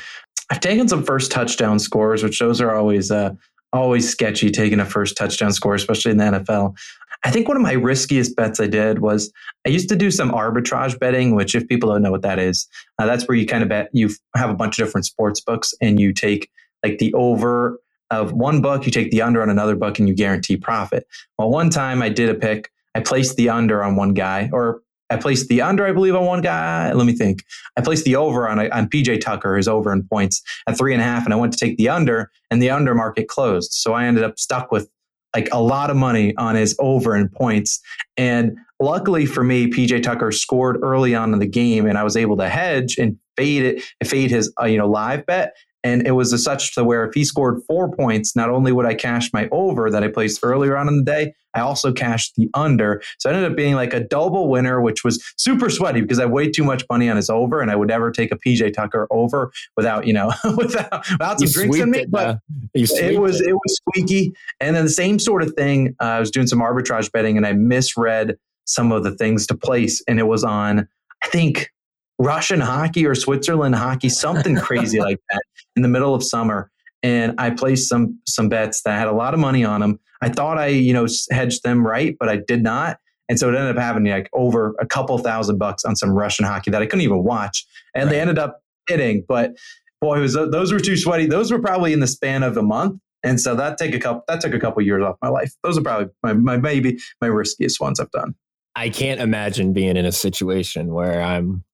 I've 0.50 0.60
taken 0.60 0.88
some 0.88 1.02
first 1.02 1.30
touchdown 1.30 1.78
scores, 1.78 2.22
which 2.22 2.38
those 2.38 2.60
are 2.60 2.74
always 2.74 3.10
uh, 3.10 3.30
always 3.72 4.08
sketchy. 4.08 4.50
Taking 4.50 4.80
a 4.80 4.84
first 4.84 5.16
touchdown 5.16 5.52
score, 5.52 5.74
especially 5.74 6.12
in 6.12 6.18
the 6.18 6.24
NFL. 6.24 6.76
I 7.24 7.30
think 7.30 7.48
one 7.48 7.56
of 7.56 7.62
my 7.62 7.72
riskiest 7.72 8.36
bets 8.36 8.60
I 8.60 8.66
did 8.66 8.98
was 8.98 9.32
I 9.66 9.70
used 9.70 9.88
to 9.88 9.96
do 9.96 10.10
some 10.10 10.30
arbitrage 10.30 10.98
betting, 10.98 11.34
which 11.34 11.54
if 11.54 11.66
people 11.68 11.90
don't 11.90 12.02
know 12.02 12.10
what 12.10 12.22
that 12.22 12.38
is, 12.38 12.68
uh, 12.98 13.06
that's 13.06 13.26
where 13.26 13.36
you 13.36 13.46
kind 13.46 13.62
of 13.62 13.70
bet 13.70 13.88
you 13.92 14.10
have 14.36 14.50
a 14.50 14.54
bunch 14.54 14.78
of 14.78 14.86
different 14.86 15.06
sports 15.06 15.40
books 15.40 15.72
and 15.80 15.98
you 15.98 16.12
take 16.12 16.50
like 16.84 16.98
the 16.98 17.12
over 17.14 17.78
of 18.10 18.32
one 18.32 18.60
book, 18.60 18.86
you 18.86 18.92
take 18.92 19.10
the 19.10 19.22
under 19.22 19.42
on 19.42 19.50
another 19.50 19.76
book 19.76 19.98
and 19.98 20.08
you 20.08 20.14
guarantee 20.14 20.56
profit. 20.56 21.06
Well, 21.38 21.50
one 21.50 21.70
time 21.70 22.02
I 22.02 22.08
did 22.08 22.28
a 22.28 22.34
pick, 22.34 22.70
I 22.94 23.00
placed 23.00 23.36
the 23.36 23.48
under 23.48 23.82
on 23.82 23.96
one 23.96 24.14
guy, 24.14 24.50
or 24.52 24.82
I 25.10 25.16
placed 25.16 25.48
the 25.48 25.62
under, 25.62 25.86
I 25.86 25.92
believe, 25.92 26.14
on 26.14 26.24
one 26.24 26.40
guy. 26.40 26.92
Let 26.92 27.06
me 27.06 27.12
think. 27.12 27.44
I 27.76 27.82
placed 27.82 28.04
the 28.04 28.16
over 28.16 28.48
on 28.48 28.58
on 28.72 28.88
PJ 28.88 29.20
Tucker, 29.20 29.56
his 29.56 29.68
over 29.68 29.92
in 29.92 30.06
points 30.06 30.42
at 30.66 30.78
three 30.78 30.92
and 30.92 31.02
a 31.02 31.04
half, 31.04 31.24
and 31.24 31.34
I 31.34 31.36
went 31.36 31.52
to 31.52 31.58
take 31.58 31.76
the 31.76 31.88
under, 31.88 32.30
and 32.50 32.62
the 32.62 32.70
under 32.70 32.94
market 32.94 33.28
closed. 33.28 33.72
So 33.72 33.92
I 33.92 34.06
ended 34.06 34.24
up 34.24 34.38
stuck 34.38 34.70
with 34.70 34.88
like 35.34 35.48
a 35.52 35.60
lot 35.60 35.90
of 35.90 35.96
money 35.96 36.34
on 36.36 36.54
his 36.54 36.76
over 36.78 37.16
in 37.16 37.28
points. 37.28 37.80
And 38.16 38.56
luckily 38.78 39.26
for 39.26 39.42
me, 39.42 39.66
PJ 39.66 40.02
Tucker 40.02 40.30
scored 40.30 40.78
early 40.82 41.14
on 41.14 41.32
in 41.32 41.40
the 41.40 41.46
game, 41.46 41.86
and 41.86 41.98
I 41.98 42.04
was 42.04 42.16
able 42.16 42.36
to 42.38 42.48
hedge 42.48 42.96
and 42.96 43.18
fade 43.36 43.64
it, 43.64 43.82
fade 44.06 44.30
his 44.30 44.52
uh, 44.60 44.66
you 44.66 44.78
know 44.78 44.88
live 44.88 45.26
bet, 45.26 45.54
and 45.84 46.06
it 46.06 46.12
was 46.12 46.32
a 46.32 46.38
such 46.38 46.74
to 46.74 46.82
where 46.82 47.04
if 47.04 47.14
he 47.14 47.24
scored 47.24 47.62
four 47.68 47.94
points, 47.94 48.34
not 48.34 48.48
only 48.48 48.72
would 48.72 48.86
I 48.86 48.94
cash 48.94 49.30
my 49.34 49.48
over 49.52 49.90
that 49.90 50.02
I 50.02 50.08
placed 50.08 50.40
earlier 50.42 50.76
on 50.78 50.88
in 50.88 50.96
the 50.96 51.04
day, 51.04 51.34
I 51.52 51.60
also 51.60 51.92
cashed 51.92 52.34
the 52.36 52.48
under. 52.54 53.02
So 53.18 53.28
I 53.28 53.34
ended 53.34 53.50
up 53.50 53.56
being 53.56 53.74
like 53.74 53.92
a 53.92 54.00
double 54.00 54.48
winner, 54.48 54.80
which 54.80 55.04
was 55.04 55.22
super 55.36 55.68
sweaty 55.68 56.00
because 56.00 56.18
I 56.18 56.22
had 56.22 56.32
way 56.32 56.50
too 56.50 56.64
much 56.64 56.84
money 56.90 57.08
on 57.08 57.16
his 57.16 57.28
over, 57.28 57.60
and 57.60 57.70
I 57.70 57.76
would 57.76 57.88
never 57.88 58.10
take 58.10 58.32
a 58.32 58.36
PJ 58.36 58.72
Tucker 58.72 59.06
over 59.10 59.52
without, 59.76 60.06
you 60.06 60.14
know, 60.14 60.32
without, 60.56 61.06
without 61.10 61.38
some 61.38 61.50
drinks 61.50 61.78
in 61.78 61.90
me. 61.90 61.98
It, 62.00 62.10
but 62.10 62.40
it 62.72 63.20
was 63.20 63.40
it. 63.40 63.48
it 63.48 63.54
was 63.54 63.76
squeaky. 63.76 64.32
And 64.60 64.74
then 64.74 64.84
the 64.84 64.90
same 64.90 65.18
sort 65.18 65.42
of 65.42 65.52
thing. 65.52 65.94
Uh, 66.00 66.04
I 66.04 66.20
was 66.20 66.30
doing 66.30 66.46
some 66.46 66.60
arbitrage 66.60 67.12
betting, 67.12 67.36
and 67.36 67.46
I 67.46 67.52
misread 67.52 68.36
some 68.64 68.90
of 68.90 69.04
the 69.04 69.14
things 69.14 69.46
to 69.48 69.54
place, 69.54 70.02
and 70.08 70.18
it 70.18 70.26
was 70.26 70.44
on 70.44 70.88
I 71.22 71.28
think 71.28 71.70
Russian 72.18 72.60
hockey 72.60 73.06
or 73.06 73.14
Switzerland 73.14 73.74
hockey, 73.74 74.08
something 74.08 74.56
crazy 74.56 74.98
like 75.00 75.20
that 75.30 75.42
in 75.76 75.82
the 75.82 75.88
middle 75.88 76.14
of 76.14 76.22
summer. 76.22 76.70
And 77.02 77.34
I 77.38 77.50
placed 77.50 77.88
some 77.88 78.18
some 78.26 78.48
bets 78.48 78.82
that 78.82 78.98
had 78.98 79.08
a 79.08 79.12
lot 79.12 79.34
of 79.34 79.40
money 79.40 79.64
on 79.64 79.80
them. 79.80 80.00
I 80.22 80.30
thought 80.30 80.58
I, 80.58 80.68
you 80.68 80.92
know, 80.92 81.06
hedged 81.30 81.62
them 81.62 81.86
right, 81.86 82.16
but 82.18 82.28
I 82.28 82.36
did 82.36 82.62
not. 82.62 82.98
And 83.28 83.38
so 83.38 83.48
it 83.48 83.56
ended 83.56 83.76
up 83.76 83.82
having 83.82 84.04
like 84.04 84.28
over 84.32 84.74
a 84.78 84.86
couple 84.86 85.16
thousand 85.18 85.58
bucks 85.58 85.84
on 85.84 85.96
some 85.96 86.10
Russian 86.10 86.44
hockey 86.44 86.70
that 86.70 86.82
I 86.82 86.86
couldn't 86.86 87.02
even 87.02 87.22
watch. 87.24 87.66
And 87.94 88.04
right. 88.04 88.12
they 88.12 88.20
ended 88.20 88.38
up 88.38 88.62
hitting. 88.88 89.24
But 89.26 89.56
boy, 90.00 90.20
was 90.20 90.34
those 90.34 90.72
were 90.72 90.80
too 90.80 90.96
sweaty. 90.96 91.26
Those 91.26 91.50
were 91.50 91.60
probably 91.60 91.92
in 91.92 92.00
the 92.00 92.06
span 92.06 92.42
of 92.42 92.56
a 92.56 92.62
month. 92.62 93.00
And 93.22 93.40
so 93.40 93.54
that 93.54 93.78
take 93.78 93.94
a 93.94 93.98
couple 93.98 94.22
that 94.28 94.40
took 94.40 94.52
a 94.52 94.60
couple 94.60 94.82
years 94.82 95.02
off 95.02 95.16
my 95.22 95.28
life. 95.28 95.52
Those 95.62 95.78
are 95.78 95.82
probably 95.82 96.08
my, 96.22 96.34
my 96.34 96.56
maybe 96.58 96.98
my 97.20 97.28
riskiest 97.28 97.80
ones 97.80 97.98
I've 97.98 98.10
done. 98.10 98.34
I 98.76 98.90
can't 98.90 99.20
imagine 99.20 99.72
being 99.72 99.96
in 99.96 100.04
a 100.04 100.12
situation 100.12 100.92
where 100.92 101.22
I'm 101.22 101.64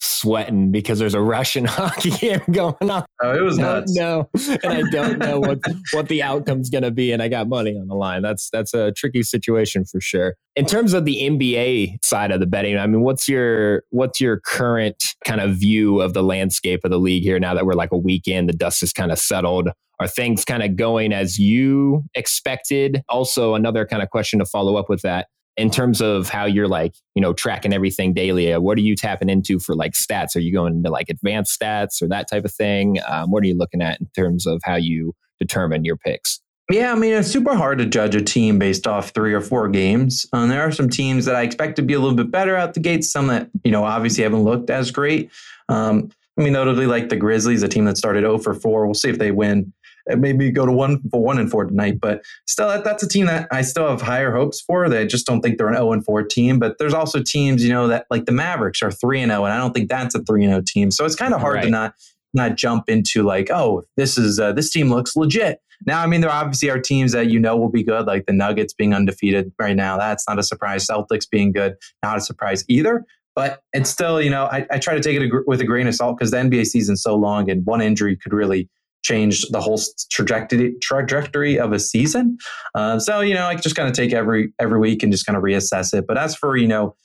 sweating 0.00 0.70
because 0.70 0.98
there's 0.98 1.14
a 1.14 1.20
Russian 1.20 1.64
hockey 1.68 2.10
game 2.10 2.40
going 2.50 2.90
on. 2.90 3.04
Oh, 3.22 3.36
it 3.36 3.42
was 3.42 3.58
nuts. 3.58 3.94
No, 3.94 4.28
and 4.62 4.72
I 4.72 4.82
don't 4.90 5.18
know 5.18 5.40
what 5.40 5.58
what 5.92 6.08
the 6.08 6.22
outcome's 6.22 6.70
going 6.70 6.82
to 6.82 6.90
be, 6.90 7.12
and 7.12 7.22
I 7.22 7.28
got 7.28 7.48
money 7.48 7.76
on 7.76 7.88
the 7.88 7.94
line. 7.94 8.22
That's 8.22 8.50
that's 8.50 8.74
a 8.74 8.92
tricky 8.92 9.22
situation 9.22 9.84
for 9.84 10.00
sure. 10.00 10.34
In 10.54 10.64
terms 10.64 10.94
of 10.94 11.04
the 11.04 11.20
NBA 11.22 12.04
side 12.04 12.30
of 12.30 12.40
the 12.40 12.46
betting, 12.46 12.78
I 12.78 12.86
mean, 12.86 13.02
what's 13.02 13.28
your 13.28 13.82
what's 13.90 14.20
your 14.20 14.40
current 14.40 15.02
kind 15.24 15.40
of 15.40 15.56
view 15.56 16.00
of 16.00 16.14
the 16.14 16.22
landscape 16.22 16.80
of 16.84 16.90
the 16.90 16.98
league 16.98 17.22
here 17.22 17.38
now 17.38 17.54
that 17.54 17.66
we're 17.66 17.74
like 17.74 17.92
a 17.92 17.98
week 17.98 18.26
in, 18.26 18.46
the 18.46 18.52
dust 18.52 18.82
is 18.82 18.92
kind 18.92 19.12
of 19.12 19.18
settled. 19.18 19.68
Are 19.98 20.06
things 20.06 20.44
kind 20.44 20.62
of 20.62 20.76
going 20.76 21.14
as 21.14 21.38
you 21.38 22.04
expected? 22.14 23.02
Also, 23.08 23.54
another 23.54 23.86
kind 23.86 24.02
of 24.02 24.10
question 24.10 24.38
to 24.40 24.44
follow 24.44 24.76
up 24.76 24.90
with 24.90 25.00
that 25.02 25.28
in 25.56 25.70
terms 25.70 26.00
of 26.00 26.28
how 26.28 26.44
you're 26.44 26.68
like, 26.68 26.94
you 27.14 27.22
know, 27.22 27.32
tracking 27.32 27.72
everything 27.72 28.12
daily, 28.12 28.52
uh, 28.52 28.60
what 28.60 28.76
are 28.76 28.82
you 28.82 28.94
tapping 28.94 29.28
into 29.28 29.58
for 29.58 29.74
like 29.74 29.92
stats? 29.92 30.36
Are 30.36 30.40
you 30.40 30.52
going 30.52 30.74
into 30.74 30.90
like 30.90 31.08
advanced 31.08 31.58
stats 31.58 32.02
or 32.02 32.08
that 32.08 32.28
type 32.30 32.44
of 32.44 32.52
thing? 32.52 32.98
Um, 33.08 33.30
what 33.30 33.42
are 33.42 33.46
you 33.46 33.56
looking 33.56 33.82
at 33.82 34.00
in 34.00 34.08
terms 34.14 34.46
of 34.46 34.60
how 34.64 34.76
you 34.76 35.14
determine 35.40 35.84
your 35.84 35.96
picks? 35.96 36.40
Yeah, 36.70 36.92
I 36.92 36.96
mean, 36.96 37.12
it's 37.12 37.30
super 37.30 37.54
hard 37.54 37.78
to 37.78 37.86
judge 37.86 38.16
a 38.16 38.20
team 38.20 38.58
based 38.58 38.88
off 38.88 39.10
three 39.10 39.32
or 39.32 39.40
four 39.40 39.68
games. 39.68 40.26
Um, 40.32 40.48
there 40.48 40.62
are 40.62 40.72
some 40.72 40.88
teams 40.88 41.24
that 41.26 41.36
I 41.36 41.42
expect 41.42 41.76
to 41.76 41.82
be 41.82 41.94
a 41.94 42.00
little 42.00 42.16
bit 42.16 42.30
better 42.30 42.56
out 42.56 42.74
the 42.74 42.80
gates, 42.80 43.10
some 43.10 43.28
that, 43.28 43.48
you 43.62 43.70
know, 43.70 43.84
obviously 43.84 44.24
haven't 44.24 44.42
looked 44.42 44.68
as 44.68 44.90
great. 44.90 45.30
Um, 45.68 46.10
I 46.38 46.42
mean, 46.42 46.52
notably 46.52 46.86
like 46.86 47.08
the 47.08 47.16
Grizzlies, 47.16 47.62
a 47.62 47.68
team 47.68 47.84
that 47.84 47.96
started 47.96 48.22
0 48.22 48.38
for 48.38 48.52
4. 48.52 48.84
We'll 48.84 48.94
see 48.94 49.08
if 49.08 49.18
they 49.18 49.30
win 49.30 49.72
maybe 50.08 50.50
go 50.50 50.66
to 50.66 50.72
one 50.72 51.00
for 51.10 51.22
one 51.22 51.38
and 51.38 51.50
four 51.50 51.64
tonight. 51.64 52.00
But 52.00 52.24
still, 52.46 52.68
that, 52.68 52.84
that's 52.84 53.02
a 53.02 53.08
team 53.08 53.26
that 53.26 53.48
I 53.50 53.62
still 53.62 53.88
have 53.88 54.00
higher 54.00 54.32
hopes 54.32 54.60
for. 54.60 54.88
They 54.88 55.06
just 55.06 55.26
don't 55.26 55.40
think 55.40 55.58
they're 55.58 55.68
an 55.68 55.74
0 55.74 55.92
and 55.92 56.04
4 56.04 56.22
team. 56.22 56.58
But 56.58 56.78
there's 56.78 56.94
also 56.94 57.22
teams, 57.22 57.64
you 57.64 57.70
know, 57.70 57.88
that 57.88 58.06
like 58.10 58.26
the 58.26 58.32
Mavericks 58.32 58.82
are 58.82 58.90
3 58.90 59.22
and 59.22 59.32
0, 59.32 59.44
and 59.44 59.52
I 59.52 59.58
don't 59.58 59.72
think 59.72 59.88
that's 59.88 60.14
a 60.14 60.22
3 60.22 60.44
and 60.44 60.52
0 60.52 60.62
team. 60.66 60.90
So 60.90 61.04
it's 61.04 61.16
kind 61.16 61.34
of 61.34 61.40
hard 61.40 61.56
right. 61.56 61.64
to 61.64 61.70
not 61.70 61.94
not 62.34 62.56
jump 62.56 62.88
into 62.88 63.22
like, 63.22 63.50
oh, 63.50 63.82
this 63.96 64.18
is 64.18 64.38
uh, 64.38 64.52
this 64.52 64.70
team 64.70 64.90
looks 64.90 65.16
legit. 65.16 65.60
Now, 65.84 66.00
I 66.00 66.06
mean, 66.06 66.20
there 66.20 66.30
obviously 66.30 66.70
are 66.70 66.80
teams 66.80 67.12
that 67.12 67.28
you 67.28 67.38
know 67.38 67.56
will 67.56 67.70
be 67.70 67.82
good, 67.82 68.06
like 68.06 68.26
the 68.26 68.32
Nuggets 68.32 68.72
being 68.72 68.94
undefeated 68.94 69.52
right 69.58 69.76
now. 69.76 69.98
That's 69.98 70.26
not 70.28 70.38
a 70.38 70.42
surprise. 70.42 70.86
Celtics 70.86 71.28
being 71.28 71.52
good, 71.52 71.76
not 72.02 72.16
a 72.16 72.20
surprise 72.20 72.64
either. 72.68 73.04
But 73.34 73.60
it's 73.74 73.90
still, 73.90 74.20
you 74.22 74.30
know, 74.30 74.46
I, 74.46 74.66
I 74.70 74.78
try 74.78 74.94
to 74.94 75.00
take 75.02 75.20
it 75.20 75.30
with 75.46 75.60
a 75.60 75.64
grain 75.64 75.86
of 75.86 75.94
salt 75.94 76.16
because 76.16 76.30
the 76.30 76.38
NBA 76.38 76.64
season's 76.64 77.02
so 77.02 77.14
long 77.14 77.50
and 77.50 77.66
one 77.66 77.82
injury 77.82 78.16
could 78.16 78.32
really 78.32 78.70
change 79.06 79.42
the 79.50 79.60
whole 79.60 79.80
trajectory 80.10 80.74
trajectory 80.82 81.58
of 81.58 81.72
a 81.72 81.78
season. 81.78 82.36
Uh, 82.74 82.98
so 82.98 83.20
you 83.20 83.34
know, 83.34 83.46
I 83.46 83.54
just 83.54 83.76
kind 83.76 83.88
of 83.88 83.94
take 83.94 84.12
every 84.12 84.52
every 84.58 84.78
week 84.78 85.02
and 85.02 85.12
just 85.12 85.26
kind 85.26 85.36
of 85.36 85.42
reassess 85.42 85.94
it. 85.94 86.06
But 86.06 86.18
as 86.18 86.34
for 86.34 86.56
you 86.56 86.68
know 86.68 86.96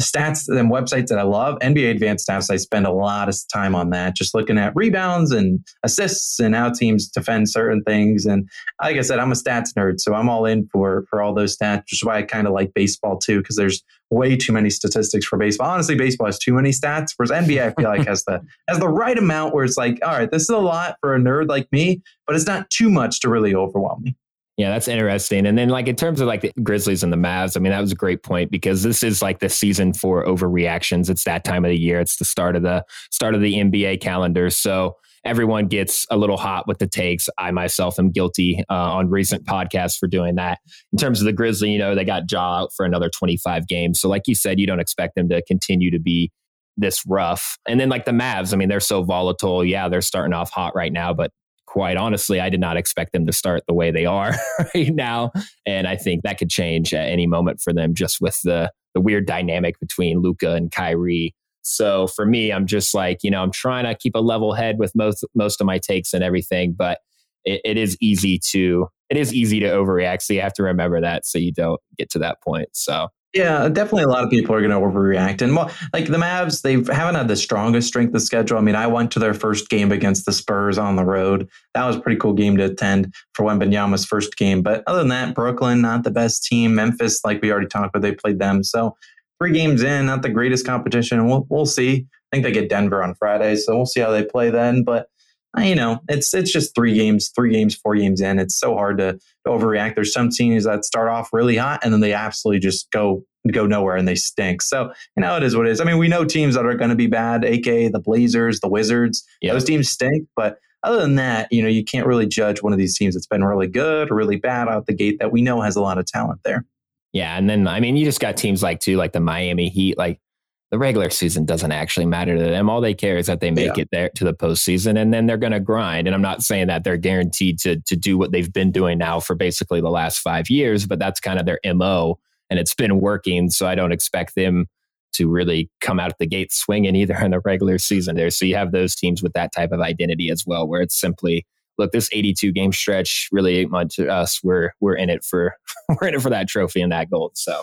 stats 0.00 0.48
and 0.48 0.70
websites 0.70 1.08
that 1.08 1.18
I 1.18 1.22
love, 1.22 1.58
NBA 1.60 1.90
Advanced 1.90 2.28
Stats, 2.28 2.50
I 2.50 2.56
spend 2.56 2.86
a 2.86 2.92
lot 2.92 3.28
of 3.28 3.36
time 3.52 3.74
on 3.74 3.90
that, 3.90 4.16
just 4.16 4.34
looking 4.34 4.58
at 4.58 4.74
rebounds 4.74 5.30
and 5.30 5.64
assists 5.82 6.40
and 6.40 6.54
how 6.54 6.70
teams 6.70 7.08
defend 7.08 7.48
certain 7.48 7.82
things. 7.82 8.26
And 8.26 8.48
like 8.82 8.96
I 8.96 9.02
said, 9.02 9.18
I'm 9.18 9.32
a 9.32 9.34
stats 9.34 9.72
nerd, 9.76 10.00
so 10.00 10.14
I'm 10.14 10.28
all 10.28 10.46
in 10.46 10.68
for 10.72 11.04
for 11.08 11.22
all 11.22 11.34
those 11.34 11.56
stats, 11.56 11.80
which 11.80 11.94
is 11.94 12.04
why 12.04 12.18
I 12.18 12.22
kind 12.22 12.46
of 12.46 12.52
like 12.52 12.72
baseball 12.74 13.18
too, 13.18 13.38
because 13.38 13.56
there's 13.56 13.82
way 14.10 14.36
too 14.36 14.52
many 14.52 14.70
statistics 14.70 15.26
for 15.26 15.38
baseball. 15.38 15.70
Honestly, 15.70 15.94
baseball 15.94 16.26
has 16.26 16.38
too 16.38 16.54
many 16.54 16.70
stats, 16.70 17.12
whereas 17.16 17.30
NBA 17.30 17.62
I 17.62 17.74
feel 17.80 17.88
like 17.88 18.06
has 18.06 18.24
the 18.24 18.40
has 18.68 18.78
the 18.78 18.88
right 18.88 19.16
amount 19.16 19.54
where 19.54 19.64
it's 19.64 19.76
like, 19.76 19.98
all 20.02 20.12
right, 20.12 20.30
this 20.30 20.42
is 20.42 20.50
a 20.50 20.58
lot 20.58 20.96
for 21.00 21.14
a 21.14 21.18
nerd 21.18 21.48
like 21.48 21.70
me, 21.72 22.02
but 22.26 22.36
it's 22.36 22.46
not 22.46 22.68
too 22.70 22.90
much 22.90 23.20
to 23.20 23.28
really 23.28 23.54
overwhelm 23.54 24.02
me. 24.02 24.16
Yeah, 24.60 24.68
that's 24.68 24.88
interesting. 24.88 25.46
And 25.46 25.56
then, 25.56 25.70
like, 25.70 25.88
in 25.88 25.96
terms 25.96 26.20
of 26.20 26.28
like 26.28 26.42
the 26.42 26.52
Grizzlies 26.62 27.02
and 27.02 27.10
the 27.10 27.16
Mavs, 27.16 27.56
I 27.56 27.60
mean, 27.60 27.72
that 27.72 27.80
was 27.80 27.92
a 27.92 27.96
great 27.96 28.22
point 28.22 28.50
because 28.50 28.82
this 28.82 29.02
is 29.02 29.22
like 29.22 29.38
the 29.38 29.48
season 29.48 29.94
for 29.94 30.22
overreactions. 30.26 31.08
It's 31.08 31.24
that 31.24 31.44
time 31.44 31.64
of 31.64 31.70
the 31.70 31.80
year. 31.80 31.98
It's 31.98 32.16
the 32.18 32.26
start 32.26 32.56
of 32.56 32.62
the 32.62 32.84
start 33.10 33.34
of 33.34 33.40
the 33.40 33.54
NBA 33.54 34.02
calendar. 34.02 34.50
So 34.50 34.98
everyone 35.24 35.66
gets 35.66 36.06
a 36.10 36.18
little 36.18 36.36
hot 36.36 36.68
with 36.68 36.78
the 36.78 36.86
takes. 36.86 37.26
I 37.38 37.52
myself 37.52 37.98
am 37.98 38.10
guilty 38.10 38.62
uh, 38.68 38.74
on 38.74 39.08
recent 39.08 39.46
podcasts 39.46 39.96
for 39.96 40.06
doing 40.06 40.34
that. 40.34 40.58
In 40.92 40.98
terms 40.98 41.22
of 41.22 41.24
the 41.24 41.32
Grizzly, 41.32 41.70
you 41.70 41.78
know, 41.78 41.94
they 41.94 42.04
got 42.04 42.30
Ja 42.30 42.60
out 42.60 42.74
for 42.76 42.84
another 42.84 43.08
25 43.08 43.66
games. 43.66 43.98
So, 43.98 44.10
like 44.10 44.24
you 44.26 44.34
said, 44.34 44.60
you 44.60 44.66
don't 44.66 44.78
expect 44.78 45.14
them 45.14 45.30
to 45.30 45.42
continue 45.46 45.90
to 45.90 45.98
be 45.98 46.32
this 46.76 47.02
rough. 47.06 47.56
And 47.66 47.80
then, 47.80 47.88
like 47.88 48.04
the 48.04 48.12
Mavs, 48.12 48.52
I 48.52 48.58
mean, 48.58 48.68
they're 48.68 48.78
so 48.78 49.04
volatile. 49.04 49.64
Yeah, 49.64 49.88
they're 49.88 50.02
starting 50.02 50.34
off 50.34 50.50
hot 50.50 50.74
right 50.74 50.92
now, 50.92 51.14
but 51.14 51.30
quite 51.70 51.96
honestly, 51.96 52.40
I 52.40 52.48
did 52.48 52.58
not 52.58 52.76
expect 52.76 53.12
them 53.12 53.26
to 53.26 53.32
start 53.32 53.62
the 53.68 53.74
way 53.74 53.92
they 53.92 54.04
are 54.04 54.34
right 54.74 54.92
now. 54.92 55.30
And 55.64 55.86
I 55.86 55.94
think 55.94 56.24
that 56.24 56.36
could 56.36 56.50
change 56.50 56.92
at 56.92 57.08
any 57.08 57.28
moment 57.28 57.60
for 57.60 57.72
them 57.72 57.94
just 57.94 58.20
with 58.20 58.40
the, 58.42 58.72
the 58.92 59.00
weird 59.00 59.24
dynamic 59.24 59.78
between 59.78 60.18
Luka 60.18 60.54
and 60.54 60.72
Kyrie. 60.72 61.32
So 61.62 62.08
for 62.08 62.26
me, 62.26 62.52
I'm 62.52 62.66
just 62.66 62.92
like, 62.92 63.18
you 63.22 63.30
know, 63.30 63.40
I'm 63.40 63.52
trying 63.52 63.84
to 63.84 63.94
keep 63.94 64.16
a 64.16 64.20
level 64.20 64.52
head 64.52 64.80
with 64.80 64.96
most 64.96 65.24
most 65.36 65.60
of 65.60 65.66
my 65.66 65.78
takes 65.78 66.12
and 66.12 66.24
everything, 66.24 66.74
but 66.76 66.98
it, 67.44 67.60
it 67.64 67.76
is 67.76 67.96
easy 68.00 68.40
to 68.50 68.88
it 69.08 69.16
is 69.16 69.32
easy 69.32 69.60
to 69.60 69.66
overreact. 69.66 70.22
So 70.22 70.32
you 70.32 70.40
have 70.40 70.54
to 70.54 70.64
remember 70.64 71.00
that 71.00 71.24
so 71.24 71.38
you 71.38 71.52
don't 71.52 71.80
get 71.96 72.10
to 72.10 72.18
that 72.18 72.42
point. 72.42 72.70
So 72.72 73.08
yeah, 73.32 73.68
definitely 73.68 74.02
a 74.02 74.08
lot 74.08 74.24
of 74.24 74.30
people 74.30 74.54
are 74.54 74.60
going 74.60 74.72
to 74.72 74.76
overreact. 74.76 75.40
And 75.40 75.54
well, 75.54 75.70
like 75.92 76.06
the 76.06 76.16
Mavs, 76.16 76.62
they 76.62 76.72
haven't 76.92 77.14
had 77.14 77.28
the 77.28 77.36
strongest 77.36 77.86
strength 77.86 78.12
of 78.14 78.22
schedule. 78.22 78.58
I 78.58 78.60
mean, 78.60 78.74
I 78.74 78.88
went 78.88 79.12
to 79.12 79.20
their 79.20 79.34
first 79.34 79.68
game 79.68 79.92
against 79.92 80.26
the 80.26 80.32
Spurs 80.32 80.78
on 80.78 80.96
the 80.96 81.04
road. 81.04 81.48
That 81.74 81.86
was 81.86 81.96
a 81.96 82.00
pretty 82.00 82.18
cool 82.18 82.32
game 82.32 82.56
to 82.56 82.64
attend 82.64 83.14
for 83.34 83.44
Wembanyama's 83.44 84.04
first 84.04 84.36
game. 84.36 84.62
But 84.62 84.82
other 84.88 84.98
than 84.98 85.08
that, 85.08 85.34
Brooklyn, 85.36 85.80
not 85.80 86.02
the 86.02 86.10
best 86.10 86.44
team. 86.44 86.74
Memphis, 86.74 87.24
like 87.24 87.40
we 87.40 87.52
already 87.52 87.68
talked 87.68 87.94
about, 87.94 88.02
they 88.02 88.14
played 88.14 88.40
them. 88.40 88.64
So 88.64 88.96
three 89.38 89.52
games 89.52 89.82
in, 89.82 90.06
not 90.06 90.22
the 90.22 90.28
greatest 90.28 90.66
competition. 90.66 91.28
We'll, 91.28 91.46
we'll 91.48 91.66
see. 91.66 92.06
I 92.32 92.36
think 92.36 92.44
they 92.44 92.52
get 92.52 92.68
Denver 92.68 93.02
on 93.02 93.14
Friday. 93.14 93.54
So 93.56 93.76
we'll 93.76 93.86
see 93.86 94.00
how 94.00 94.10
they 94.10 94.24
play 94.24 94.50
then. 94.50 94.82
But 94.82 95.08
Uh, 95.56 95.62
you 95.62 95.74
know, 95.74 96.00
it's 96.08 96.32
it's 96.32 96.52
just 96.52 96.74
three 96.74 96.94
games, 96.94 97.28
three 97.28 97.52
games, 97.52 97.74
four 97.74 97.96
games 97.96 98.20
in. 98.20 98.38
It's 98.38 98.58
so 98.58 98.74
hard 98.74 98.98
to, 98.98 99.18
overreact. 99.46 99.94
There's 99.94 100.12
some 100.12 100.28
teams 100.28 100.64
that 100.64 100.84
start 100.84 101.08
off 101.08 101.30
really 101.32 101.56
hot 101.56 101.80
and 101.82 101.92
then 101.92 102.00
they 102.00 102.12
absolutely 102.12 102.60
just 102.60 102.90
go 102.90 103.24
go 103.50 103.66
nowhere 103.66 103.96
and 103.96 104.06
they 104.06 104.14
stink. 104.14 104.60
So 104.60 104.92
you 105.16 105.22
know, 105.22 105.36
it 105.36 105.42
is 105.42 105.56
what 105.56 105.66
it 105.66 105.72
is. 105.72 105.80
I 105.80 105.84
mean, 105.84 105.98
we 105.98 106.08
know 106.08 106.24
teams 106.24 106.54
that 106.54 106.66
are 106.66 106.74
going 106.74 106.90
to 106.90 106.96
be 106.96 107.06
bad, 107.06 107.44
aka 107.44 107.88
the 107.88 107.98
Blazers, 107.98 108.60
the 108.60 108.68
Wizards. 108.68 109.24
Those 109.42 109.64
teams 109.64 109.88
stink, 109.88 110.28
but 110.36 110.58
other 110.82 111.00
than 111.00 111.16
that, 111.16 111.48
you 111.50 111.62
know, 111.62 111.68
you 111.68 111.84
can't 111.84 112.06
really 112.06 112.26
judge 112.26 112.62
one 112.62 112.72
of 112.72 112.78
these 112.78 112.96
teams 112.96 113.14
that's 113.14 113.26
been 113.26 113.44
really 113.44 113.66
good 113.66 114.10
or 114.10 114.14
really 114.14 114.36
bad 114.36 114.68
out 114.68 114.86
the 114.86 114.94
gate 114.94 115.18
that 115.20 115.32
we 115.32 115.42
know 115.42 115.60
has 115.60 115.74
a 115.76 115.82
lot 115.82 115.98
of 115.98 116.06
talent 116.06 116.40
there. 116.44 116.64
Yeah, 117.12 117.36
and 117.36 117.50
then 117.50 117.66
I 117.66 117.80
mean, 117.80 117.96
you 117.96 118.04
just 118.04 118.20
got 118.20 118.36
teams 118.36 118.62
like 118.62 118.80
too, 118.80 118.96
like 118.96 119.12
the 119.12 119.20
Miami 119.20 119.68
Heat, 119.68 119.98
like 119.98 120.20
the 120.70 120.78
regular 120.78 121.10
season 121.10 121.44
doesn't 121.44 121.72
actually 121.72 122.06
matter 122.06 122.36
to 122.36 122.42
them. 122.42 122.70
All 122.70 122.80
they 122.80 122.94
care 122.94 123.18
is 123.18 123.26
that 123.26 123.40
they 123.40 123.50
make 123.50 123.76
yeah. 123.76 123.82
it 123.82 123.88
there 123.90 124.08
to 124.10 124.24
the 124.24 124.32
postseason, 124.32 125.00
and 125.00 125.12
then 125.12 125.26
they're 125.26 125.36
going 125.36 125.52
to 125.52 125.60
grind. 125.60 126.06
And 126.06 126.14
I'm 126.14 126.22
not 126.22 126.42
saying 126.42 126.68
that 126.68 126.84
they're 126.84 126.96
guaranteed 126.96 127.58
to 127.60 127.80
to 127.80 127.96
do 127.96 128.16
what 128.16 128.32
they've 128.32 128.52
been 128.52 128.70
doing 128.70 128.98
now 128.98 129.20
for 129.20 129.34
basically 129.34 129.80
the 129.80 129.90
last 129.90 130.18
five 130.18 130.48
years, 130.48 130.86
but 130.86 130.98
that's 130.98 131.20
kind 131.20 131.40
of 131.40 131.46
their 131.46 131.60
mo, 131.74 132.18
and 132.48 132.58
it's 132.58 132.74
been 132.74 133.00
working. 133.00 133.50
So 133.50 133.66
I 133.66 133.74
don't 133.74 133.92
expect 133.92 134.34
them 134.36 134.66
to 135.12 135.28
really 135.28 135.68
come 135.80 135.98
out 135.98 136.12
of 136.12 136.16
the 136.20 136.26
gate 136.26 136.52
swinging 136.52 136.94
either 136.94 137.16
in 137.16 137.32
the 137.32 137.40
regular 137.40 137.78
season. 137.78 138.14
There, 138.14 138.30
so 138.30 138.44
you 138.44 138.54
have 138.54 138.70
those 138.70 138.94
teams 138.94 139.24
with 139.24 139.32
that 139.32 139.52
type 139.52 139.72
of 139.72 139.80
identity 139.80 140.30
as 140.30 140.44
well, 140.46 140.68
where 140.68 140.82
it's 140.82 140.98
simply 140.98 141.44
look, 141.78 141.90
this 141.92 142.10
82 142.12 142.52
game 142.52 142.72
stretch 142.72 143.28
really 143.32 143.58
ain't 143.58 143.70
much 143.72 143.96
to 143.96 144.08
us. 144.08 144.40
We're 144.44 144.72
we're 144.78 144.94
in 144.94 145.10
it 145.10 145.24
for 145.24 145.56
we're 145.88 146.06
in 146.06 146.14
it 146.14 146.22
for 146.22 146.30
that 146.30 146.46
trophy 146.46 146.80
and 146.80 146.92
that 146.92 147.10
gold. 147.10 147.32
So 147.34 147.62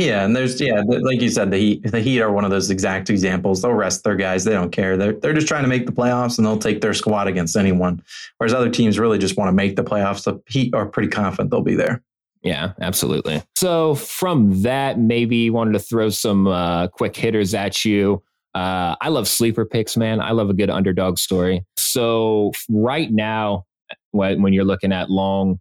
yeah, 0.00 0.24
and 0.24 0.34
there's 0.34 0.60
yeah, 0.60 0.82
like 0.86 1.20
you 1.20 1.28
said, 1.28 1.50
the 1.50 1.58
Heat 1.58 1.82
the 1.90 2.00
Heat 2.00 2.20
are 2.20 2.32
one 2.32 2.44
of 2.44 2.50
those 2.50 2.70
exact 2.70 3.10
examples. 3.10 3.60
They'll 3.60 3.74
rest 3.74 4.02
their 4.02 4.16
guys. 4.16 4.44
They 4.44 4.52
don't 4.52 4.70
care. 4.70 4.96
They're 4.96 5.12
they're 5.12 5.34
just 5.34 5.46
trying 5.46 5.62
to 5.62 5.68
make 5.68 5.86
the 5.86 5.92
playoffs, 5.92 6.38
and 6.38 6.46
they'll 6.46 6.58
take 6.58 6.80
their 6.80 6.94
squad 6.94 7.28
against 7.28 7.56
anyone. 7.56 8.02
Whereas 8.38 8.54
other 8.54 8.70
teams 8.70 8.98
really 8.98 9.18
just 9.18 9.36
want 9.36 9.48
to 9.48 9.52
make 9.52 9.76
the 9.76 9.84
playoffs. 9.84 10.24
The 10.24 10.40
Heat 10.48 10.74
are 10.74 10.86
pretty 10.86 11.08
confident 11.08 11.50
they'll 11.50 11.62
be 11.62 11.74
there. 11.74 12.02
Yeah, 12.42 12.72
absolutely. 12.80 13.42
So 13.54 13.94
from 13.96 14.62
that, 14.62 14.98
maybe 14.98 15.50
wanted 15.50 15.72
to 15.72 15.78
throw 15.78 16.08
some 16.08 16.46
uh, 16.46 16.88
quick 16.88 17.14
hitters 17.14 17.52
at 17.52 17.84
you. 17.84 18.22
Uh, 18.54 18.96
I 19.00 19.10
love 19.10 19.28
sleeper 19.28 19.66
picks, 19.66 19.96
man. 19.96 20.20
I 20.20 20.30
love 20.30 20.48
a 20.48 20.54
good 20.54 20.70
underdog 20.70 21.18
story. 21.18 21.64
So 21.76 22.52
right 22.70 23.12
now, 23.12 23.66
when, 24.12 24.40
when 24.40 24.52
you're 24.54 24.64
looking 24.64 24.92
at 24.92 25.10
long, 25.10 25.60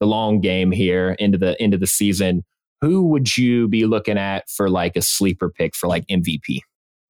the 0.00 0.06
long 0.06 0.40
game 0.40 0.72
here 0.72 1.16
into 1.18 1.38
the 1.38 1.60
into 1.62 1.78
the 1.78 1.86
season, 1.86 2.44
who 2.80 3.04
would 3.08 3.36
you 3.36 3.68
be 3.68 3.86
looking 3.86 4.18
at 4.18 4.48
for 4.48 4.68
like 4.68 4.96
a 4.96 5.02
sleeper 5.02 5.50
pick 5.50 5.74
for 5.74 5.88
like 5.88 6.06
MVP? 6.06 6.60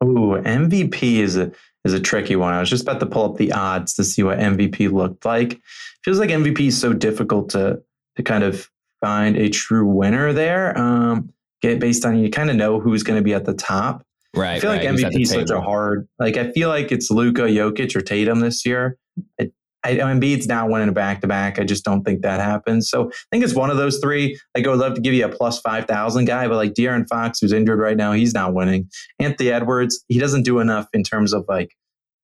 Oh, 0.01 0.41
MVP 0.45 1.19
is 1.19 1.37
a 1.37 1.51
is 1.85 1.95
a 1.95 2.01
tricky 2.01 2.37
one. 2.37 2.55
I 2.55 2.61
was 2.61 2.71
just 2.71 2.83
about 2.83 3.01
to 3.01 3.07
pull 3.07 3.25
up 3.25 3.37
the 3.37 3.53
odds 3.53 3.95
to 3.95 4.05
see 4.05 4.23
what 4.23 4.39
MVP 4.39 4.93
looked 4.93 5.25
like. 5.25 5.61
Feels 6.05 6.19
like 6.19 6.31
MVP 6.31 6.69
is 6.69 6.81
so 6.81 6.93
difficult 6.93 7.51
to 7.51 7.83
to 8.17 8.23
kind 8.23 8.45
of 8.45 8.69
find 9.01 9.37
a 9.37 9.49
true 9.49 9.87
winner 9.87 10.33
there. 10.33 10.77
Um, 10.79 11.33
get 11.63 11.81
based 11.81 12.05
on 12.05 12.19
you 12.19 12.31
kind 12.31 12.51
of 12.51 12.57
know 12.57 12.81
who's 12.81 13.03
going 13.03 13.19
to 13.19 13.25
be 13.25 13.35
at 13.35 13.45
the 13.45 13.55
top. 13.55 14.03
Right. 14.35 14.57
I 14.57 14.61
feel 14.61 14.71
right. 14.71 14.85
like 14.85 14.95
MVP 14.95 15.23
is 15.23 15.31
such 15.31 15.51
a 15.51 15.61
hard. 15.61 16.09
Like 16.19 16.37
I 16.37 16.53
feel 16.53 16.69
like 16.69 16.93
it's 16.93 17.11
Luka, 17.11 17.43
Jokic, 17.43 17.97
or 17.97 18.01
Tatum 18.01 18.41
this 18.41 18.65
year. 18.65 18.99
It, 19.39 19.53
I, 19.85 19.97
Embiid's 19.97 20.47
now 20.47 20.69
winning 20.69 20.89
a 20.89 20.93
back 20.93 21.21
to 21.21 21.29
back. 21.29 21.59
I 21.59 21.65
just 21.65 21.85
don't 21.85 22.03
think 22.03 22.23
that 22.23 22.41
happens. 22.41 22.91
So 22.91 23.09
I 23.11 23.27
think 23.31 23.45
it's 23.45 23.55
one 23.55 23.71
of 23.71 23.77
those 23.77 23.99
three. 23.99 24.39
Like 24.55 24.67
I 24.67 24.71
would 24.71 24.79
love 24.79 24.95
to 24.95 25.01
give 25.01 25.15
you 25.15 25.25
a 25.25 25.29
plus 25.29 25.61
five 25.61 25.87
thousand 25.87 26.25
guy, 26.25 26.49
but 26.49 26.57
like 26.57 26.75
De'Aaron 26.75 27.09
Fox, 27.09 27.39
who's 27.41 27.53
injured 27.53 27.79
right 27.79 27.97
now, 27.97 28.13
he's 28.13 28.35
not 28.35 28.55
winning. 28.55 28.89
Anthony 29.19 29.51
Edwards, 29.51 30.05
he 30.09 30.19
doesn't 30.19 30.43
do 30.43 30.59
enough 30.59 30.89
in 30.93 31.03
terms 31.03 31.33
of 31.33 31.45
like 31.49 31.75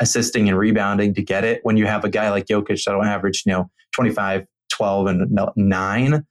assisting 0.00 0.48
and 0.48 0.58
rebounding 0.58 1.14
to 1.14 1.22
get 1.22 1.44
it. 1.44 1.60
When 1.62 1.76
you 1.76 1.86
have 1.86 2.04
a 2.04 2.10
guy 2.10 2.30
like 2.30 2.46
Jokic 2.46 2.82
that'll 2.84 3.04
average, 3.04 3.44
you 3.46 3.52
know, 3.52 3.70
25, 3.94 4.46
12, 4.72 5.06
and 5.06 5.38
nine. 5.56 6.26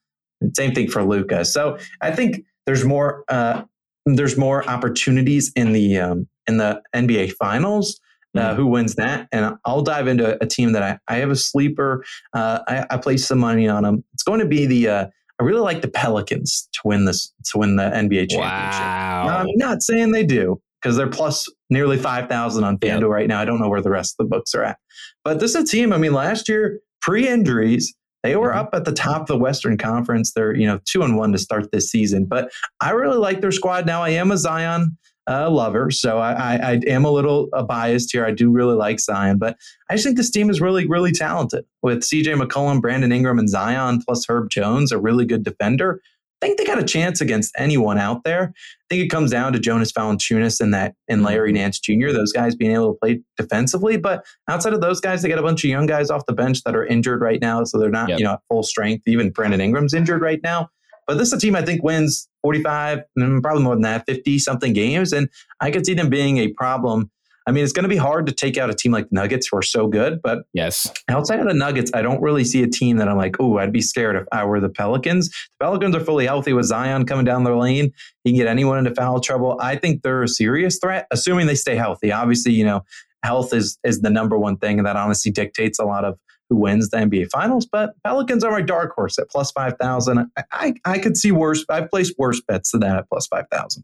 Same 0.56 0.74
thing 0.74 0.90
for 0.90 1.04
Luka. 1.04 1.46
So 1.46 1.78
I 2.02 2.12
think 2.12 2.44
there's 2.66 2.84
more 2.84 3.24
uh, 3.30 3.64
there's 4.06 4.38
more 4.38 4.68
opportunities 4.70 5.52
in 5.56 5.72
the 5.72 5.98
um, 5.98 6.28
in 6.48 6.58
the 6.58 6.82
NBA 6.94 7.34
Finals 7.34 8.02
uh, 8.36 8.40
mm-hmm. 8.40 8.56
who 8.56 8.68
wins 8.68 8.96
that. 8.96 9.28
And 9.32 9.56
I'll 9.66 9.82
dive 9.82 10.08
into 10.08 10.42
a 10.44 10.48
team 10.48 10.72
that 10.74 10.84
I, 10.84 11.00
I 11.08 11.18
have 11.18 11.30
a 11.30 11.36
sleeper. 11.36 12.04
Uh, 12.34 12.60
I, 12.68 12.86
I 12.90 12.98
place 12.98 13.28
some 13.28 13.40
money 13.40 13.68
on 13.68 13.84
them. 13.84 14.04
It's 14.14 14.24
going 14.24 14.40
to 14.40 14.46
be 14.46 14.66
the. 14.66 14.88
Uh, 14.90 15.08
I 15.40 15.44
really 15.44 15.62
like 15.62 15.82
the 15.82 15.88
Pelicans 15.88 16.70
to 16.74 16.80
win 16.86 17.06
this 17.06 17.34
to 17.46 17.58
win 17.58 17.76
the 17.76 17.84
NBA 17.84 18.30
championship. 18.30 18.40
Wow. 18.42 19.24
Now, 19.28 19.38
I'm 19.40 19.48
not 19.56 19.82
saying 19.82 20.12
they 20.12 20.26
do 20.26 20.62
because 20.82 20.96
they're 20.96 21.10
plus 21.10 21.48
nearly 21.70 21.98
five 21.98 22.30
thousand 22.30 22.64
on 22.64 22.78
FanDuel 22.78 23.02
yep. 23.02 23.10
right 23.10 23.28
now. 23.28 23.40
I 23.40 23.46
don't 23.46 23.60
know 23.60 23.70
where 23.70 23.82
the 23.82 23.90
rest 23.90 24.16
of 24.20 24.26
the 24.26 24.30
books 24.30 24.54
are 24.54 24.64
at, 24.64 24.78
but 25.24 25.40
this 25.40 25.56
is 25.56 25.64
a 25.64 25.66
team. 25.66 25.92
I 25.92 25.98
mean, 25.98 26.14
last 26.14 26.48
year 26.48 26.80
pre 27.02 27.28
injuries. 27.28 27.94
They 28.22 28.38
were 28.38 28.52
mm-hmm. 28.52 28.60
up 28.60 28.70
at 28.72 28.86
the 28.86 28.94
top 28.94 29.24
of 29.24 29.28
the 29.28 29.38
Western 29.38 29.78
Conference. 29.78 30.32
They're, 30.34 30.56
you 30.56 30.66
know, 30.66 30.80
two 30.86 31.02
and 31.04 31.18
one 31.18 31.34
to 31.34 31.38
start 31.38 31.74
this 31.74 31.92
season. 31.92 32.24
But 32.24 32.54
I 32.80 32.92
really 32.92 33.18
like 33.18 33.42
their 33.42 33.52
squad 33.52 33.86
now. 33.86 34.02
I 34.02 34.12
am 34.12 34.32
a 34.32 34.38
Zion 34.38 34.98
uh, 35.30 35.50
lover, 35.50 35.90
so 35.90 36.18
I, 36.18 36.32
I, 36.34 36.54
I, 36.56 36.82
am 36.88 37.06
a 37.06 37.12
little 37.12 37.48
uh, 37.54 37.64
biased 37.64 38.12
here. 38.12 38.26
I 38.26 38.32
do 38.32 38.50
really 38.50 38.76
like 38.76 39.00
Zion, 39.00 39.38
but 39.38 39.58
I 39.90 39.94
just 39.94 40.06
think 40.06 40.18
this 40.18 40.30
team 40.30 40.50
is 40.50 40.60
really, 40.60 40.86
really 40.86 41.12
talented 41.12 41.66
with 41.82 42.02
CJ 42.02 42.42
McCollum, 42.42 42.82
Brandon 42.82 43.12
Ingram, 43.12 43.40
and 43.40 43.50
Zion, 43.50 44.02
plus 44.06 44.26
Herb 44.28 44.50
Jones, 44.50 44.92
a 44.92 45.00
really 45.00 45.26
good 45.26 45.44
defender. 45.44 46.02
I 46.42 46.46
think 46.46 46.58
they 46.58 46.66
got 46.66 46.78
a 46.78 46.84
chance 46.84 47.22
against 47.22 47.54
anyone 47.58 47.98
out 47.98 48.26
there. 48.26 48.54
I 48.54 48.84
think 48.90 49.02
it 49.02 49.08
comes 49.08 49.32
down 49.32 49.54
to 49.54 49.60
Jonas 49.60 49.94
Valanciunas 49.94 50.60
and 50.60 50.74
that 50.74 50.94
and 51.08 51.24
Larry 51.24 51.52
mm-hmm. 51.52 51.62
Nance 51.62 51.80
Jr. 51.80 52.12
Those 52.12 52.34
guys 52.34 52.54
being 52.54 52.74
able 52.74 52.94
to 52.94 53.00
play 53.00 53.22
defensively, 53.38 53.96
but 53.96 54.26
outside 54.50 54.74
of 54.74 54.82
those 54.82 55.00
guys, 55.00 55.22
they 55.22 55.30
got 55.30 55.40
a 55.40 55.44
bunch 55.44 55.64
of 55.64 55.70
young 55.70 55.86
guys 55.86 56.10
off 56.10 56.26
the 56.26 56.34
bench 56.34 56.64
that 56.64 56.76
are 56.76 56.86
injured 56.86 57.22
right 57.22 57.40
now, 57.40 57.64
so 57.64 57.80
they're 57.80 57.90
not 57.90 58.10
yep. 58.10 58.20
you 58.20 58.26
know 58.26 58.34
at 58.34 58.42
full 58.50 58.64
strength. 58.64 59.08
Even 59.08 59.30
Brandon 59.30 59.62
Ingram's 59.62 59.94
injured 59.94 60.22
right 60.22 60.42
now. 60.44 60.68
But 61.08 61.18
this 61.18 61.30
is 61.30 61.34
a 61.34 61.40
team 61.40 61.56
I 61.56 61.62
think 61.62 61.82
wins 61.82 62.28
45, 62.44 63.00
mm, 63.18 63.42
probably 63.42 63.64
more 63.64 63.76
than 63.76 63.82
that, 63.82 64.06
50 64.06 64.38
something 64.38 64.74
games. 64.74 65.12
And 65.12 65.30
I 65.60 65.72
could 65.72 65.86
see 65.86 65.96
them 65.96 66.10
being 66.10 66.38
a 66.38 66.50
problem 66.50 67.10
I 67.46 67.52
mean, 67.52 67.64
it's 67.64 67.74
going 67.74 67.84
to 67.84 67.90
be 67.90 67.98
hard 67.98 68.26
to 68.28 68.32
take 68.32 68.58
out 68.58 68.70
a 68.70 68.74
team 68.74 68.92
like 68.92 69.10
the 69.10 69.16
Nuggets 69.16 69.48
who 69.48 69.58
are 69.58 69.64
so 69.64 69.88
good, 69.88 70.22
but 70.22 70.46
yes, 70.54 70.92
outside 71.10 71.40
of 71.40 71.48
the 71.48 71.54
Nuggets, 71.54 71.92
I 71.94 72.02
don't 72.02 72.22
really 72.22 72.46
see 72.46 72.64
a 72.64 72.68
team 72.68 72.98
that 72.98 73.10
I'm 73.10 73.18
like, 73.18 73.36
oh, 73.40 73.58
I'd 73.58 73.74
be 73.74 73.82
scared 73.82 74.16
if 74.16 74.26
I 74.32 74.46
were 74.46 74.60
the 74.60 74.70
Pelicans. 74.70 75.30
The 75.30 75.66
Pelicans 75.66 75.96
are 75.96 76.00
fully 76.00 76.26
healthy 76.26 76.54
with 76.54 76.66
Zion 76.66 77.06
coming 77.06 77.26
down 77.26 77.44
their 77.44 77.58
lane. 77.58 77.92
He 78.24 78.32
can 78.32 78.38
get 78.38 78.48
anyone 78.48 78.78
into 78.78 78.96
foul 78.96 79.20
trouble. 79.20 79.58
I 79.60 79.76
think 79.76 80.04
they're 80.04 80.24
a 80.24 80.28
serious 80.28 80.80
threat, 80.80 81.08
assuming 81.12 81.48
they 81.48 81.56
stay 81.56 81.76
healthy. 81.76 82.12
Obviously, 82.12 82.54
you 82.54 82.64
know, 82.64 82.86
health 83.24 83.54
is 83.54 83.78
is 83.84 84.02
the 84.02 84.10
number 84.10 84.38
one 84.38 84.58
thing, 84.58 84.80
and 84.80 84.88
that 84.88 84.96
honestly 84.96 85.32
dictates 85.32 85.80
a 85.80 85.86
lot 85.86 86.06
of 86.06 86.18
who 86.54 86.60
wins 86.60 86.90
the 86.90 86.98
NBA 86.98 87.32
Finals. 87.32 87.66
But 87.66 87.96
Pelicans 88.04 88.44
are 88.44 88.52
my 88.52 88.62
dark 88.62 88.94
horse 88.94 89.18
at 89.18 89.30
plus 89.30 89.52
five 89.52 89.78
thousand. 89.80 90.32
I, 90.52 90.76
I 90.86 91.00
could 91.00 91.18
see 91.18 91.32
worse. 91.32 91.66
I've 91.70 91.90
placed 91.90 92.14
worse 92.18 92.42
bets 92.42 92.72
than 92.72 92.82
that 92.82 92.98
at 92.98 93.10
plus 93.10 93.28
five 93.28 93.46
thousand 93.52 93.84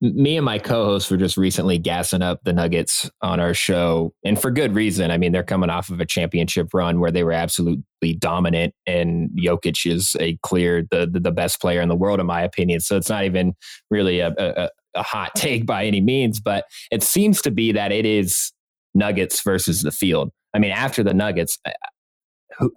me 0.00 0.36
and 0.36 0.44
my 0.44 0.58
co-hosts 0.58 1.10
were 1.10 1.16
just 1.16 1.36
recently 1.36 1.78
gassing 1.78 2.20
up 2.20 2.40
the 2.44 2.52
Nuggets 2.52 3.10
on 3.22 3.40
our 3.40 3.54
show, 3.54 4.12
and 4.24 4.40
for 4.40 4.50
good 4.50 4.74
reason. 4.74 5.10
I 5.10 5.16
mean, 5.16 5.32
they're 5.32 5.42
coming 5.42 5.70
off 5.70 5.88
of 5.88 6.00
a 6.00 6.04
championship 6.04 6.74
run 6.74 7.00
where 7.00 7.10
they 7.10 7.24
were 7.24 7.32
absolutely 7.32 8.14
dominant, 8.18 8.74
and 8.86 9.30
Jokic 9.30 9.90
is 9.90 10.14
a 10.20 10.36
clear 10.42 10.86
the 10.90 11.08
the, 11.10 11.20
the 11.20 11.32
best 11.32 11.60
player 11.60 11.80
in 11.80 11.88
the 11.88 11.96
world, 11.96 12.20
in 12.20 12.26
my 12.26 12.42
opinion. 12.42 12.80
So 12.80 12.96
it's 12.96 13.08
not 13.08 13.24
even 13.24 13.54
really 13.90 14.20
a, 14.20 14.34
a, 14.36 14.70
a 14.94 15.02
hot 15.02 15.32
take 15.36 15.64
by 15.64 15.86
any 15.86 16.02
means, 16.02 16.40
but 16.40 16.66
it 16.90 17.02
seems 17.02 17.40
to 17.42 17.50
be 17.50 17.72
that 17.72 17.90
it 17.90 18.04
is 18.04 18.52
Nuggets 18.94 19.42
versus 19.42 19.82
the 19.82 19.92
field. 19.92 20.30
I 20.56 20.58
mean, 20.58 20.72
after 20.72 21.02
the 21.02 21.12
Nuggets, 21.12 21.58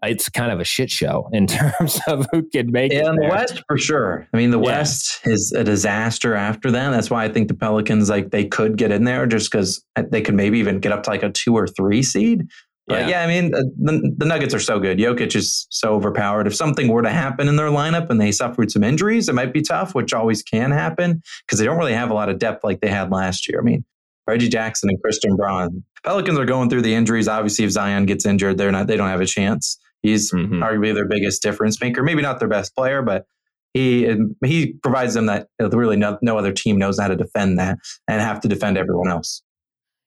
it's 0.04 0.28
kind 0.28 0.52
of 0.52 0.60
a 0.60 0.66
shit 0.66 0.92
show 0.92 1.30
in 1.34 1.48
terms 1.48 2.00
of 2.08 2.28
who 2.32 2.44
can 2.50 2.72
make 2.72 2.92
yeah, 2.92 3.06
it. 3.06 3.08
In 3.08 3.16
the 3.16 3.28
West, 3.30 3.64
for 3.68 3.78
sure. 3.78 4.28
I 4.34 4.38
mean, 4.38 4.52
the 4.52 4.60
yeah. 4.60 4.66
West 4.66 5.22
is 5.26 5.54
a 5.54 5.64
disaster 5.64 6.36
after 6.36 6.72
that. 6.72 6.92
That's 6.92 7.10
why 7.10 7.24
I 7.24 7.30
think 7.30 7.48
the 7.48 7.54
Pelicans, 7.54 8.10
like, 8.10 8.32
they 8.32 8.46
could 8.46 8.78
get 8.78 8.92
in 8.92 9.06
there 9.06 9.26
just 9.26 9.50
because 9.50 9.84
uh, 9.96 10.04
they 10.12 10.22
could 10.22 10.36
maybe 10.36 10.60
even 10.60 10.80
get 10.80 10.92
up 10.92 11.04
to 11.04 11.10
like 11.10 11.24
a 11.24 11.30
two 11.30 11.56
or 11.56 11.68
three 11.68 12.04
seed. 12.04 12.48
But 12.88 13.02
yeah, 13.02 13.08
yeah 13.08 13.24
I 13.24 13.28
mean, 13.28 13.54
uh, 13.54 13.62
the, 13.78 14.16
the, 14.18 14.26
Nuggets 14.26 14.54
are 14.54 14.60
so 14.60 14.80
good. 14.80 14.98
Jokic 14.98 15.36
is 15.36 15.68
so 15.70 15.94
overpowered. 15.94 16.48
If 16.48 16.56
something 16.56 16.88
were 16.88 17.04
to 17.04 17.12
happen 17.12 17.48
in 17.48 17.56
their 17.56 17.70
lineup 17.70 18.10
and 18.10 18.20
they 18.20 18.32
suffered 18.32 18.72
some 18.72 18.84
injuries, 18.84 19.30
it 19.30 19.36
might 19.36 19.54
be 19.54 19.62
tough, 19.62 19.94
which 19.94 20.12
always 20.12 20.42
can 20.42 20.72
happen 20.72 21.22
because 21.46 21.60
they 21.60 21.66
don't 21.66 21.78
really 21.78 21.94
have 21.94 22.10
a 22.10 22.16
lot 22.16 22.30
of 22.30 22.40
depth 22.40 22.64
like 22.64 22.82
they 22.82 22.90
had 22.90 23.12
last 23.12 23.48
year. 23.48 23.60
I 23.60 23.64
mean, 23.64 23.86
Reggie 24.30 24.50
Jackson 24.50 24.90
and 24.90 25.02
Christian 25.02 25.36
Braun. 25.36 25.84
Pelicans 26.04 26.38
are 26.38 26.46
going 26.46 26.70
through 26.70 26.82
the 26.82 26.94
injuries. 26.94 27.28
Obviously, 27.28 27.66
if 27.66 27.72
Zion 27.72 28.06
gets 28.06 28.26
injured, 28.26 28.58
they're 28.58 28.72
not. 28.72 28.88
They 28.88 28.98
don't 28.98 29.10
have 29.10 29.22
a 29.22 29.26
chance. 29.26 29.80
He's 30.02 30.32
mm-hmm. 30.32 30.64
arguably 30.64 30.94
their 30.94 31.08
biggest 31.08 31.42
difference 31.42 31.82
maker. 31.82 32.04
Maybe 32.04 32.22
not 32.22 32.40
their 32.40 32.48
best 32.48 32.76
player, 32.76 33.02
but 33.02 33.26
he 33.74 34.16
he 34.44 34.74
provides 34.74 35.14
them 35.14 35.28
that 35.28 35.48
really 35.60 35.98
no, 35.98 36.18
no 36.22 36.38
other 36.38 36.52
team 36.52 36.78
knows 36.78 37.00
how 37.00 37.08
to 37.08 37.16
defend 37.16 37.60
that 37.60 37.78
and 38.08 38.22
have 38.22 38.40
to 38.42 38.48
defend 38.48 38.78
everyone 38.78 39.10
else. 39.10 39.44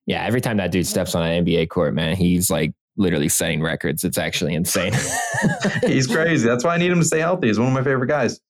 Yeah, 0.07 0.25
every 0.25 0.41
time 0.41 0.57
that 0.57 0.73
dude 0.73 0.87
steps 0.87 1.15
on 1.15 1.25
an 1.25 1.45
NBA 1.45 1.69
court, 1.69 1.95
man, 1.95 2.17
he's 2.17 2.51
like 2.51 2.73
literally 2.97 3.29
setting 3.29 3.63
records. 3.63 4.03
It's 4.03 4.19
actually 4.19 4.55
insane. 4.55 4.93
he's 5.87 6.07
crazy. 6.07 6.49
That's 6.49 6.65
why 6.65 6.75
I 6.75 6.79
need 6.79 6.91
him 6.91 6.99
to 6.99 7.05
stay 7.05 7.21
healthy. 7.21 7.47
He's 7.47 7.59
one 7.59 7.69
of 7.69 7.75
my 7.75 7.85
favorite 7.85 8.09
guys. 8.09 8.41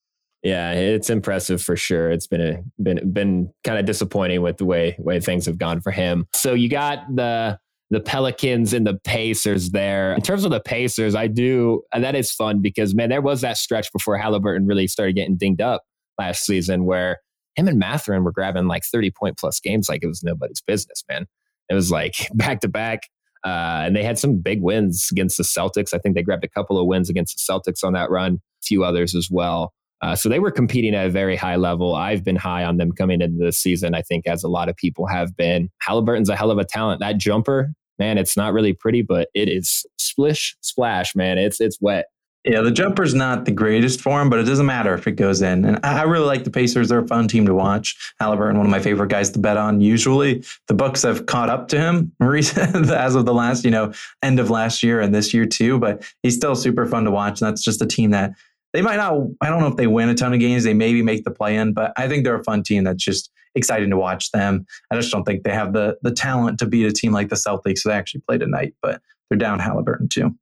Yeah, 0.43 0.73
it's 0.73 1.09
impressive 1.09 1.63
for 1.63 1.77
sure. 1.77 2.11
It's 2.11 2.27
been 2.27 2.41
a 2.41 2.83
been 2.83 3.13
been 3.13 3.53
kind 3.63 3.79
of 3.79 3.85
disappointing 3.85 4.43
with 4.43 4.57
the 4.57 4.65
way 4.65 4.97
way 4.99 5.21
things 5.21 5.47
have 5.47 5.57
gone 5.57 5.81
for 5.81 5.93
him. 5.93 6.27
So 6.35 6.55
you 6.55 6.69
got 6.69 6.99
the 7.15 7.59
the 7.91 8.01
Pelicans 8.01 8.73
and 8.73 8.87
the 8.87 8.99
Pacers 9.05 9.71
there. 9.71 10.15
In 10.15 10.23
terms 10.23 10.45
of 10.45 10.51
the 10.51 10.61
Pacers, 10.61 11.15
I 11.15 11.29
do 11.29 11.83
that 11.97 12.17
is 12.17 12.33
fun 12.33 12.61
because 12.61 12.95
man, 12.95 13.09
there 13.09 13.21
was 13.21 13.43
that 13.43 13.57
stretch 13.57 13.93
before 13.93 14.17
Halliburton 14.17 14.67
really 14.67 14.89
started 14.89 15.15
getting 15.15 15.37
dinged 15.37 15.61
up 15.61 15.83
last 16.19 16.45
season 16.45 16.87
where 16.87 17.19
him 17.55 17.69
and 17.69 17.79
Mathurin 17.79 18.25
were 18.25 18.33
grabbing 18.33 18.67
like 18.67 18.83
30 18.85 19.13
point 19.13 19.39
plus 19.39 19.61
games 19.61 19.89
like 19.89 20.03
it 20.03 20.09
was 20.09 20.23
nobody's 20.25 20.63
business, 20.67 21.05
man. 21.09 21.27
It 21.69 21.75
was 21.75 21.91
like 21.93 22.29
back 22.35 22.61
to 22.61 22.69
back. 22.69 23.03
Uh, 23.45 23.83
and 23.87 23.97
they 23.97 24.05
had 24.05 24.19
some 24.19 24.39
big 24.39 24.63
wins 24.63 25.09
against 25.11 25.37
the 25.37 25.43
Celtics. 25.43 25.93
I 25.93 25.99
think 25.99 26.15
they 26.15 26.23
grabbed 26.23 26.45
a 26.45 26.49
couple 26.49 26.79
of 26.79 26.87
wins 26.87 27.11
against 27.11 27.37
the 27.37 27.53
Celtics 27.53 27.85
on 27.85 27.93
that 27.93 28.09
run, 28.09 28.35
a 28.35 28.63
few 28.63 28.85
others 28.85 29.15
as 29.17 29.29
well. 29.31 29.73
Uh, 30.03 30.17
so 30.17 30.29
they 30.29 30.41
were 30.41 30.51
competing 30.51 30.95
at 30.95 31.07
a 31.07 31.11
very 31.11 31.37
high 31.37 31.57
level. 31.57 31.95
I've 31.95 32.25
been 32.25 32.37
high 32.37 32.65
on 32.65 32.77
them 32.77 32.93
coming 32.93 33.21
into 33.21 33.45
the 33.45 33.53
season, 33.53 33.95
I 33.95 34.03
think, 34.03 34.27
as 34.27 34.43
a 34.43 34.49
lot 34.49 34.69
of 34.69 34.77
people 34.77 35.07
have 35.07 35.37
been. 35.37 35.71
Halliburton's 35.81 36.29
a 36.29 36.37
hell 36.37 36.51
of 36.51 36.59
a 36.59 36.65
talent. 36.65 37.01
That 37.01 37.19
jumper, 37.19 37.73
man, 37.99 38.19
it's 38.19 38.37
not 38.37 38.53
really 38.53 38.73
pretty, 38.73 39.03
but 39.03 39.29
it 39.33 39.49
is 39.49 39.87
splish 39.99 40.57
splash, 40.61 41.15
man. 41.15 41.39
It's 41.39 41.61
it's 41.61 41.79
wet. 41.81 42.07
Yeah, 42.45 42.61
the 42.63 42.73
jumper's 42.73 43.15
not 43.15 43.45
the 43.45 43.53
greatest 43.53 44.01
for 44.01 44.21
him, 44.21 44.29
but 44.29 44.41
it 44.41 44.45
doesn't 44.45 44.67
matter 44.67 44.95
if 44.95 45.07
it 45.07 45.13
goes 45.13 45.43
in. 45.43 45.65
And 45.65 45.79
I 45.85 46.03
really 46.03 46.27
like 46.27 46.43
the 46.43 46.51
Pacers. 46.51 46.89
They're 46.89 46.99
a 46.99 47.07
fun 47.07 47.29
team 47.29 47.47
to 47.47 47.55
watch. 47.55 47.97
Halliburton, 48.19 48.57
one 48.57 48.67
of 48.67 48.71
my 48.71 48.81
favorite 48.81 49.11
guys 49.11 49.31
to 49.31 49.39
bet 49.39 49.57
on. 49.57 49.81
Usually, 49.81 50.45
the 50.67 50.75
books 50.75 51.03
have 51.03 51.27
caught 51.27 51.51
up 51.51 51.69
to 51.69 51.79
him 51.79 52.11
as 52.21 53.15
of 53.15 53.27
the 53.27 53.33
last, 53.33 53.65
you 53.65 53.71
know, 53.71 53.93
end 54.23 54.41
of 54.41 54.51
last 54.51 54.83
year 54.83 55.01
and 55.01 55.15
this 55.15 55.33
year 55.33 55.47
too. 55.47 55.79
But 55.79 56.05
he's 56.25 56.35
still 56.35 56.57
super 56.57 56.85
fun 56.85 57.05
to 57.05 57.13
watch. 57.13 57.41
And 57.41 57.49
that's 57.49 57.63
just 57.63 57.81
a 57.81 57.87
team 57.87 58.11
that 58.11 58.33
they 58.73 58.83
might 58.83 58.97
not, 58.97 59.15
I 59.41 59.49
don't 59.49 59.61
know 59.61 59.69
if 59.69 59.77
they 59.77 59.87
win 59.87 60.09
a 60.09 60.15
ton 60.15 60.33
of 60.33 60.41
games. 60.41 60.65
They 60.65 60.75
maybe 60.75 61.03
make 61.03 61.25
the 61.25 61.31
play 61.31 61.57
in, 61.57 61.73
but 61.73 61.93
I 61.97 62.09
think 62.09 62.25
they're 62.25 62.39
a 62.39 62.45
fun 62.45 62.63
team 62.63 62.85
that's 62.85 63.03
just 63.03 63.31
exciting 63.55 63.91
to 63.91 63.97
watch 63.97 64.31
them. 64.33 64.67
I 64.91 64.97
just 64.97 65.13
don't 65.13 65.25
think 65.25 65.43
they 65.45 65.53
have 65.53 65.73
the 65.73 65.99
the 66.03 66.13
talent 66.13 66.59
to 66.61 66.67
beat 66.67 66.87
a 66.87 66.93
team 66.93 67.13
like 67.13 67.29
the 67.29 67.37
Celtics. 67.37 67.83
They 67.85 67.93
actually 67.93 68.23
play 68.27 68.39
tonight, 68.39 68.75
but 68.83 69.01
they're 69.29 69.39
down 69.39 69.59
Halliburton 69.59 70.09
too. 70.09 70.35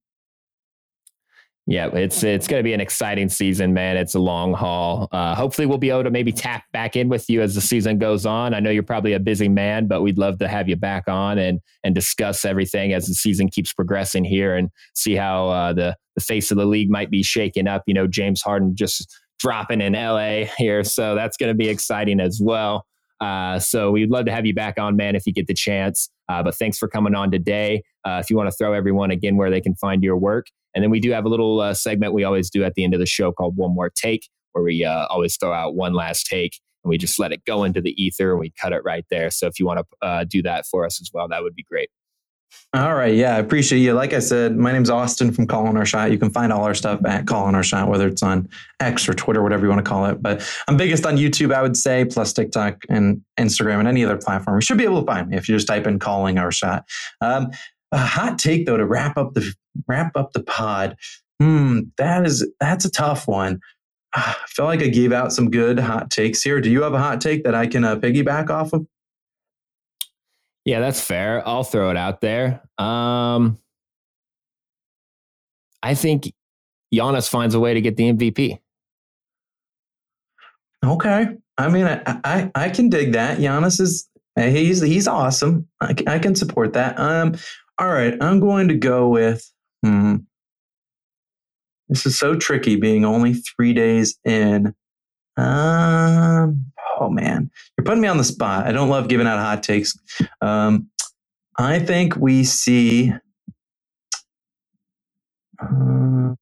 Yeah, 1.71 1.87
it's 1.93 2.25
it's 2.25 2.49
going 2.49 2.59
to 2.59 2.65
be 2.65 2.73
an 2.73 2.81
exciting 2.81 3.29
season, 3.29 3.73
man. 3.73 3.97
It's 3.97 4.17
a 4.17 4.19
long 4.19 4.55
haul. 4.55 5.07
Uh, 5.13 5.37
hopefully, 5.37 5.67
we'll 5.67 5.79
be 5.79 5.91
able 5.91 6.03
to 6.03 6.11
maybe 6.11 6.33
tap 6.33 6.65
back 6.73 6.97
in 6.97 7.09
with 7.09 7.31
you 7.31 7.43
as 7.43 7.55
the 7.55 7.61
season 7.61 7.97
goes 7.97 8.27
on. 8.27 8.55
I 8.55 8.59
know 8.59 8.71
you're 8.71 8.83
probably 8.83 9.13
a 9.13 9.21
busy 9.21 9.49
man, 9.49 9.87
but 9.87 10.03
we'd 10.03 10.19
love 10.19 10.41
to 10.41 10.49
have 10.49 10.69
you 10.69 10.75
back 10.75 11.07
on 11.07 11.39
and 11.39 11.61
and 11.85 11.95
discuss 11.95 12.45
everything 12.45 12.93
as 12.93 13.07
the 13.07 13.15
season 13.15 13.49
keeps 13.49 13.73
progressing 13.73 14.25
here 14.25 14.57
and 14.57 14.71
see 14.97 15.15
how 15.15 15.49
uh, 15.49 15.73
the 15.73 15.97
the 16.17 16.21
face 16.21 16.51
of 16.51 16.57
the 16.57 16.67
league 16.67 16.91
might 16.91 17.09
be 17.09 17.23
shaken 17.23 17.69
up. 17.69 17.85
You 17.87 17.95
know, 17.95 18.09
James 18.09 18.43
Harden 18.43 18.75
just 18.75 19.09
dropping 19.39 19.81
in 19.81 19.93
LA 19.93 20.47
here, 20.59 20.83
so 20.83 21.15
that's 21.15 21.37
going 21.37 21.51
to 21.51 21.57
be 21.57 21.69
exciting 21.69 22.19
as 22.19 22.41
well. 22.43 22.85
Uh, 23.21 23.59
so 23.59 23.91
we'd 23.91 24.11
love 24.11 24.25
to 24.25 24.33
have 24.33 24.47
you 24.47 24.55
back 24.55 24.79
on, 24.79 24.97
man, 24.97 25.15
if 25.15 25.27
you 25.27 25.33
get 25.33 25.47
the 25.47 25.55
chance. 25.55 26.09
Uh, 26.29 26.43
but 26.43 26.55
thanks 26.55 26.79
for 26.79 26.89
coming 26.89 27.15
on 27.15 27.31
today. 27.31 27.83
Uh, 28.05 28.21
if 28.23 28.31
you 28.31 28.37
want 28.37 28.51
to 28.51 28.57
throw 28.57 28.73
everyone 28.73 29.11
again 29.11 29.37
where 29.37 29.51
they 29.51 29.61
can 29.61 29.75
find 29.77 30.03
your 30.03 30.17
work. 30.17 30.47
And 30.75 30.83
then 30.83 30.91
we 30.91 31.01
do 31.01 31.11
have 31.11 31.25
a 31.25 31.29
little 31.29 31.61
uh, 31.61 31.75
segment 31.75 32.15
we 32.15 32.25
always 32.25 32.49
do 32.49 32.65
at 32.65 32.75
the 32.75 32.85
end 32.85 32.95
of 32.95 33.01
the 33.01 33.07
show 33.07 33.33
called 33.33 33.57
One 33.57 33.75
More 33.75 33.91
Take, 33.91 34.29
where 34.53 34.65
we 34.65 34.85
uh, 34.85 35.07
always 35.07 35.37
throw 35.37 35.53
out 35.53 35.75
one 35.75 35.93
last 35.93 36.27
take 36.27 36.59
and 36.85 36.89
we 36.89 36.97
just 36.97 37.19
let 37.19 37.33
it 37.33 37.45
go 37.45 37.65
into 37.65 37.81
the 37.81 38.01
ether 38.03 38.31
and 38.31 38.41
we 38.41 38.53
cut 38.61 38.73
it 38.73 38.83
right 38.85 39.05
there. 39.11 39.31
So 39.31 39.47
if 39.47 39.59
you 39.59 39.67
want 39.67 39.81
to 39.81 40.07
uh, 40.07 40.25
do 40.25 40.43
that 40.43 40.67
for 40.67 40.87
us 40.87 41.01
as 41.01 41.11
well, 41.13 41.29
that 41.29 41.43
would 41.43 41.55
be 41.55 41.65
great. 41.65 41.91
All 42.73 42.95
right. 42.95 43.15
Yeah, 43.15 43.35
I 43.35 43.39
appreciate 43.39 43.81
you. 43.81 43.95
Like 43.95 44.13
I 44.13 44.21
said, 44.21 44.57
my 44.57 44.71
name's 44.71 44.91
Austin 44.91 45.33
from 45.33 45.49
Calling 45.49 45.77
Our 45.77 45.85
Shot. 45.85 46.13
You 46.13 46.19
can 46.19 46.31
find 46.31 46.53
all 46.53 46.63
our 46.63 46.75
stuff 46.75 47.01
at 47.05 47.27
Calling 47.27 47.57
Our 47.57 47.65
Shot, 47.65 47.89
whether 47.89 48.07
it's 48.07 48.23
on 48.23 48.49
X 48.79 49.09
or 49.09 49.15
Twitter, 49.15 49.43
whatever 49.43 49.65
you 49.65 49.69
want 49.69 49.85
to 49.85 49.89
call 49.89 50.07
it. 50.07 50.23
But 50.23 50.49
I'm 50.69 50.77
biggest 50.77 51.05
on 51.05 51.17
YouTube, 51.17 51.53
I 51.53 51.63
would 51.63 51.77
say, 51.77 52.05
plus 52.05 52.33
TikTok 52.33 52.85
and 52.89 53.23
Instagram 53.39 53.81
and 53.81 53.89
any 53.89 54.05
other 54.05 54.17
platform. 54.17 54.57
You 54.57 54.61
should 54.61 54.79
be 54.79 54.85
able 54.85 55.01
to 55.01 55.07
find 55.07 55.29
me 55.29 55.37
if 55.37 55.49
you 55.49 55.57
just 55.57 55.67
type 55.67 55.87
in 55.87 55.99
Calling 55.99 56.39
Our 56.39 56.53
Shot. 56.53 56.85
Um, 57.21 57.51
a 57.93 57.99
hot 57.99 58.39
take 58.39 58.67
though 58.67 58.77
to 58.77 58.87
wrap 58.87 59.17
up 59.17 59.35
the 59.35 59.53
wrap 59.89 60.17
up 60.17 60.33
the 60.33 60.43
pod. 60.43 60.97
Hmm, 61.41 61.81
that 61.97 62.25
is 62.25 62.49
that's 62.61 62.85
a 62.85 62.91
tough 62.91 63.27
one. 63.27 63.61
I 64.15 64.37
feel 64.47 64.67
like 64.67 64.83
I 64.83 64.89
gave 64.89 65.13
out 65.13 65.33
some 65.33 65.51
good 65.51 65.79
hot 65.79 66.11
takes 66.11 66.43
here. 66.43 66.61
Do 66.61 66.71
you 66.71 66.83
have 66.83 66.95
a 66.95 66.99
hot 66.99 67.21
take 67.21 67.45
that 67.45 67.55
I 67.55 67.67
can 67.67 67.85
uh, 67.85 67.97
piggyback 67.97 68.51
off 68.51 68.73
of? 68.73 68.87
Yeah, 70.65 70.81
that's 70.81 71.01
fair. 71.01 71.47
I'll 71.47 71.65
throw 71.65 71.91
it 71.91 71.97
out 71.97 72.21
there. 72.21 72.63
Um, 72.79 73.59
I 75.83 75.95
think 75.95 76.33
Giannis 76.95 77.29
finds 77.29 77.55
a 77.55 77.61
way 77.61 77.75
to 77.75 77.81
get 77.81 77.97
the 77.97 78.13
MVP. 78.13 78.59
Okay. 80.85 81.29
I 81.59 81.69
mean, 81.69 81.87
I, 81.87 82.03
I, 82.25 82.51
I 82.55 82.69
can 82.71 82.89
dig 82.89 83.13
that. 83.13 83.39
Giannis 83.39 83.81
is 83.81 84.09
he's 84.37 84.81
he's 84.81 85.07
awesome. 85.07 85.69
I, 85.81 85.95
I 86.07 86.19
can 86.19 86.35
support 86.35 86.73
that. 86.75 86.99
Um, 86.99 87.35
all 87.79 87.89
right, 87.89 88.15
I'm 88.21 88.41
going 88.41 88.69
to 88.69 88.75
go 88.75 89.09
with. 89.09 89.51
Hmm, 89.85 90.17
this 91.89 92.07
is 92.07 92.19
so 92.19 92.37
tricky, 92.37 92.77
being 92.77 93.05
only 93.05 93.35
three 93.35 93.73
days 93.73 94.19
in. 94.25 94.75
Um, 95.37 96.70
oh 97.01 97.11
man, 97.11 97.51
you're 97.77 97.85
putting 97.85 98.03
me 98.03 98.09
on 98.09 98.19
the 98.19 98.25
spot. 98.25 98.67
I 98.67 98.73
don't 98.73 98.89
love 98.89 99.09
giving 99.09 99.27
out 99.27 99.39
hot 99.39 99.63
takes. 99.63 99.99
Um, 100.41 100.89
I 101.57 101.79
think 101.79 102.17
we 102.17 102.45
see. 102.45 103.13
Uh, 105.61 106.35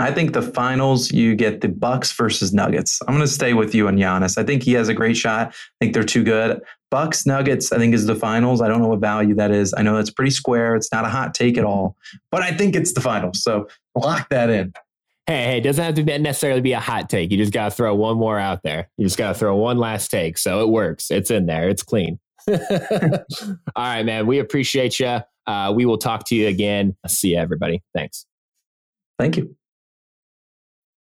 I 0.00 0.12
think 0.12 0.32
the 0.32 0.42
finals 0.42 1.10
you 1.10 1.34
get 1.34 1.60
the 1.60 1.68
Bucks 1.68 2.12
versus 2.12 2.52
Nuggets. 2.52 3.00
I'm 3.08 3.14
going 3.14 3.26
to 3.26 3.32
stay 3.32 3.52
with 3.52 3.74
you 3.74 3.88
on 3.88 3.96
Giannis. 3.96 4.38
I 4.38 4.44
think 4.44 4.62
he 4.62 4.74
has 4.74 4.88
a 4.88 4.94
great 4.94 5.16
shot. 5.16 5.48
I 5.48 5.54
think 5.80 5.92
they're 5.92 6.04
too 6.04 6.22
good. 6.22 6.60
Bucks 6.90 7.26
Nuggets. 7.26 7.72
I 7.72 7.78
think 7.78 7.94
is 7.94 8.06
the 8.06 8.14
finals. 8.14 8.60
I 8.60 8.68
don't 8.68 8.80
know 8.80 8.88
what 8.88 9.00
value 9.00 9.34
that 9.34 9.50
is. 9.50 9.74
I 9.76 9.82
know 9.82 9.96
that's 9.96 10.10
pretty 10.10 10.30
square. 10.30 10.76
It's 10.76 10.92
not 10.92 11.04
a 11.04 11.08
hot 11.08 11.34
take 11.34 11.58
at 11.58 11.64
all, 11.64 11.96
but 12.30 12.42
I 12.42 12.52
think 12.52 12.76
it's 12.76 12.92
the 12.92 13.00
finals. 13.00 13.42
So 13.42 13.66
lock 13.96 14.28
that 14.28 14.50
in 14.50 14.72
hey, 15.28 15.44
hey, 15.44 15.58
it 15.58 15.60
doesn't 15.60 15.84
have 15.84 15.94
to 15.94 16.18
necessarily 16.18 16.62
be 16.62 16.72
a 16.72 16.80
hot 16.80 17.10
take. 17.10 17.30
You 17.30 17.36
just 17.36 17.52
got 17.52 17.66
to 17.66 17.70
throw 17.70 17.94
one 17.94 18.16
more 18.16 18.38
out 18.38 18.62
there. 18.62 18.88
You 18.96 19.04
just 19.04 19.18
got 19.18 19.28
to 19.28 19.34
throw 19.38 19.54
one 19.56 19.76
last 19.78 20.10
take. 20.10 20.38
So 20.38 20.62
it 20.62 20.70
works. 20.70 21.10
It's 21.10 21.30
in 21.30 21.44
there. 21.44 21.68
It's 21.68 21.82
clean. 21.82 22.18
All 22.48 22.56
right, 23.76 24.02
man. 24.04 24.26
We 24.26 24.38
appreciate 24.38 24.98
you. 24.98 25.18
Uh, 25.46 25.72
we 25.76 25.84
will 25.84 25.98
talk 25.98 26.24
to 26.28 26.34
you 26.34 26.48
again. 26.48 26.96
See 27.06 27.28
you, 27.28 27.38
everybody. 27.38 27.82
Thanks. 27.94 28.24
Thank 29.18 29.36
you. 29.36 29.54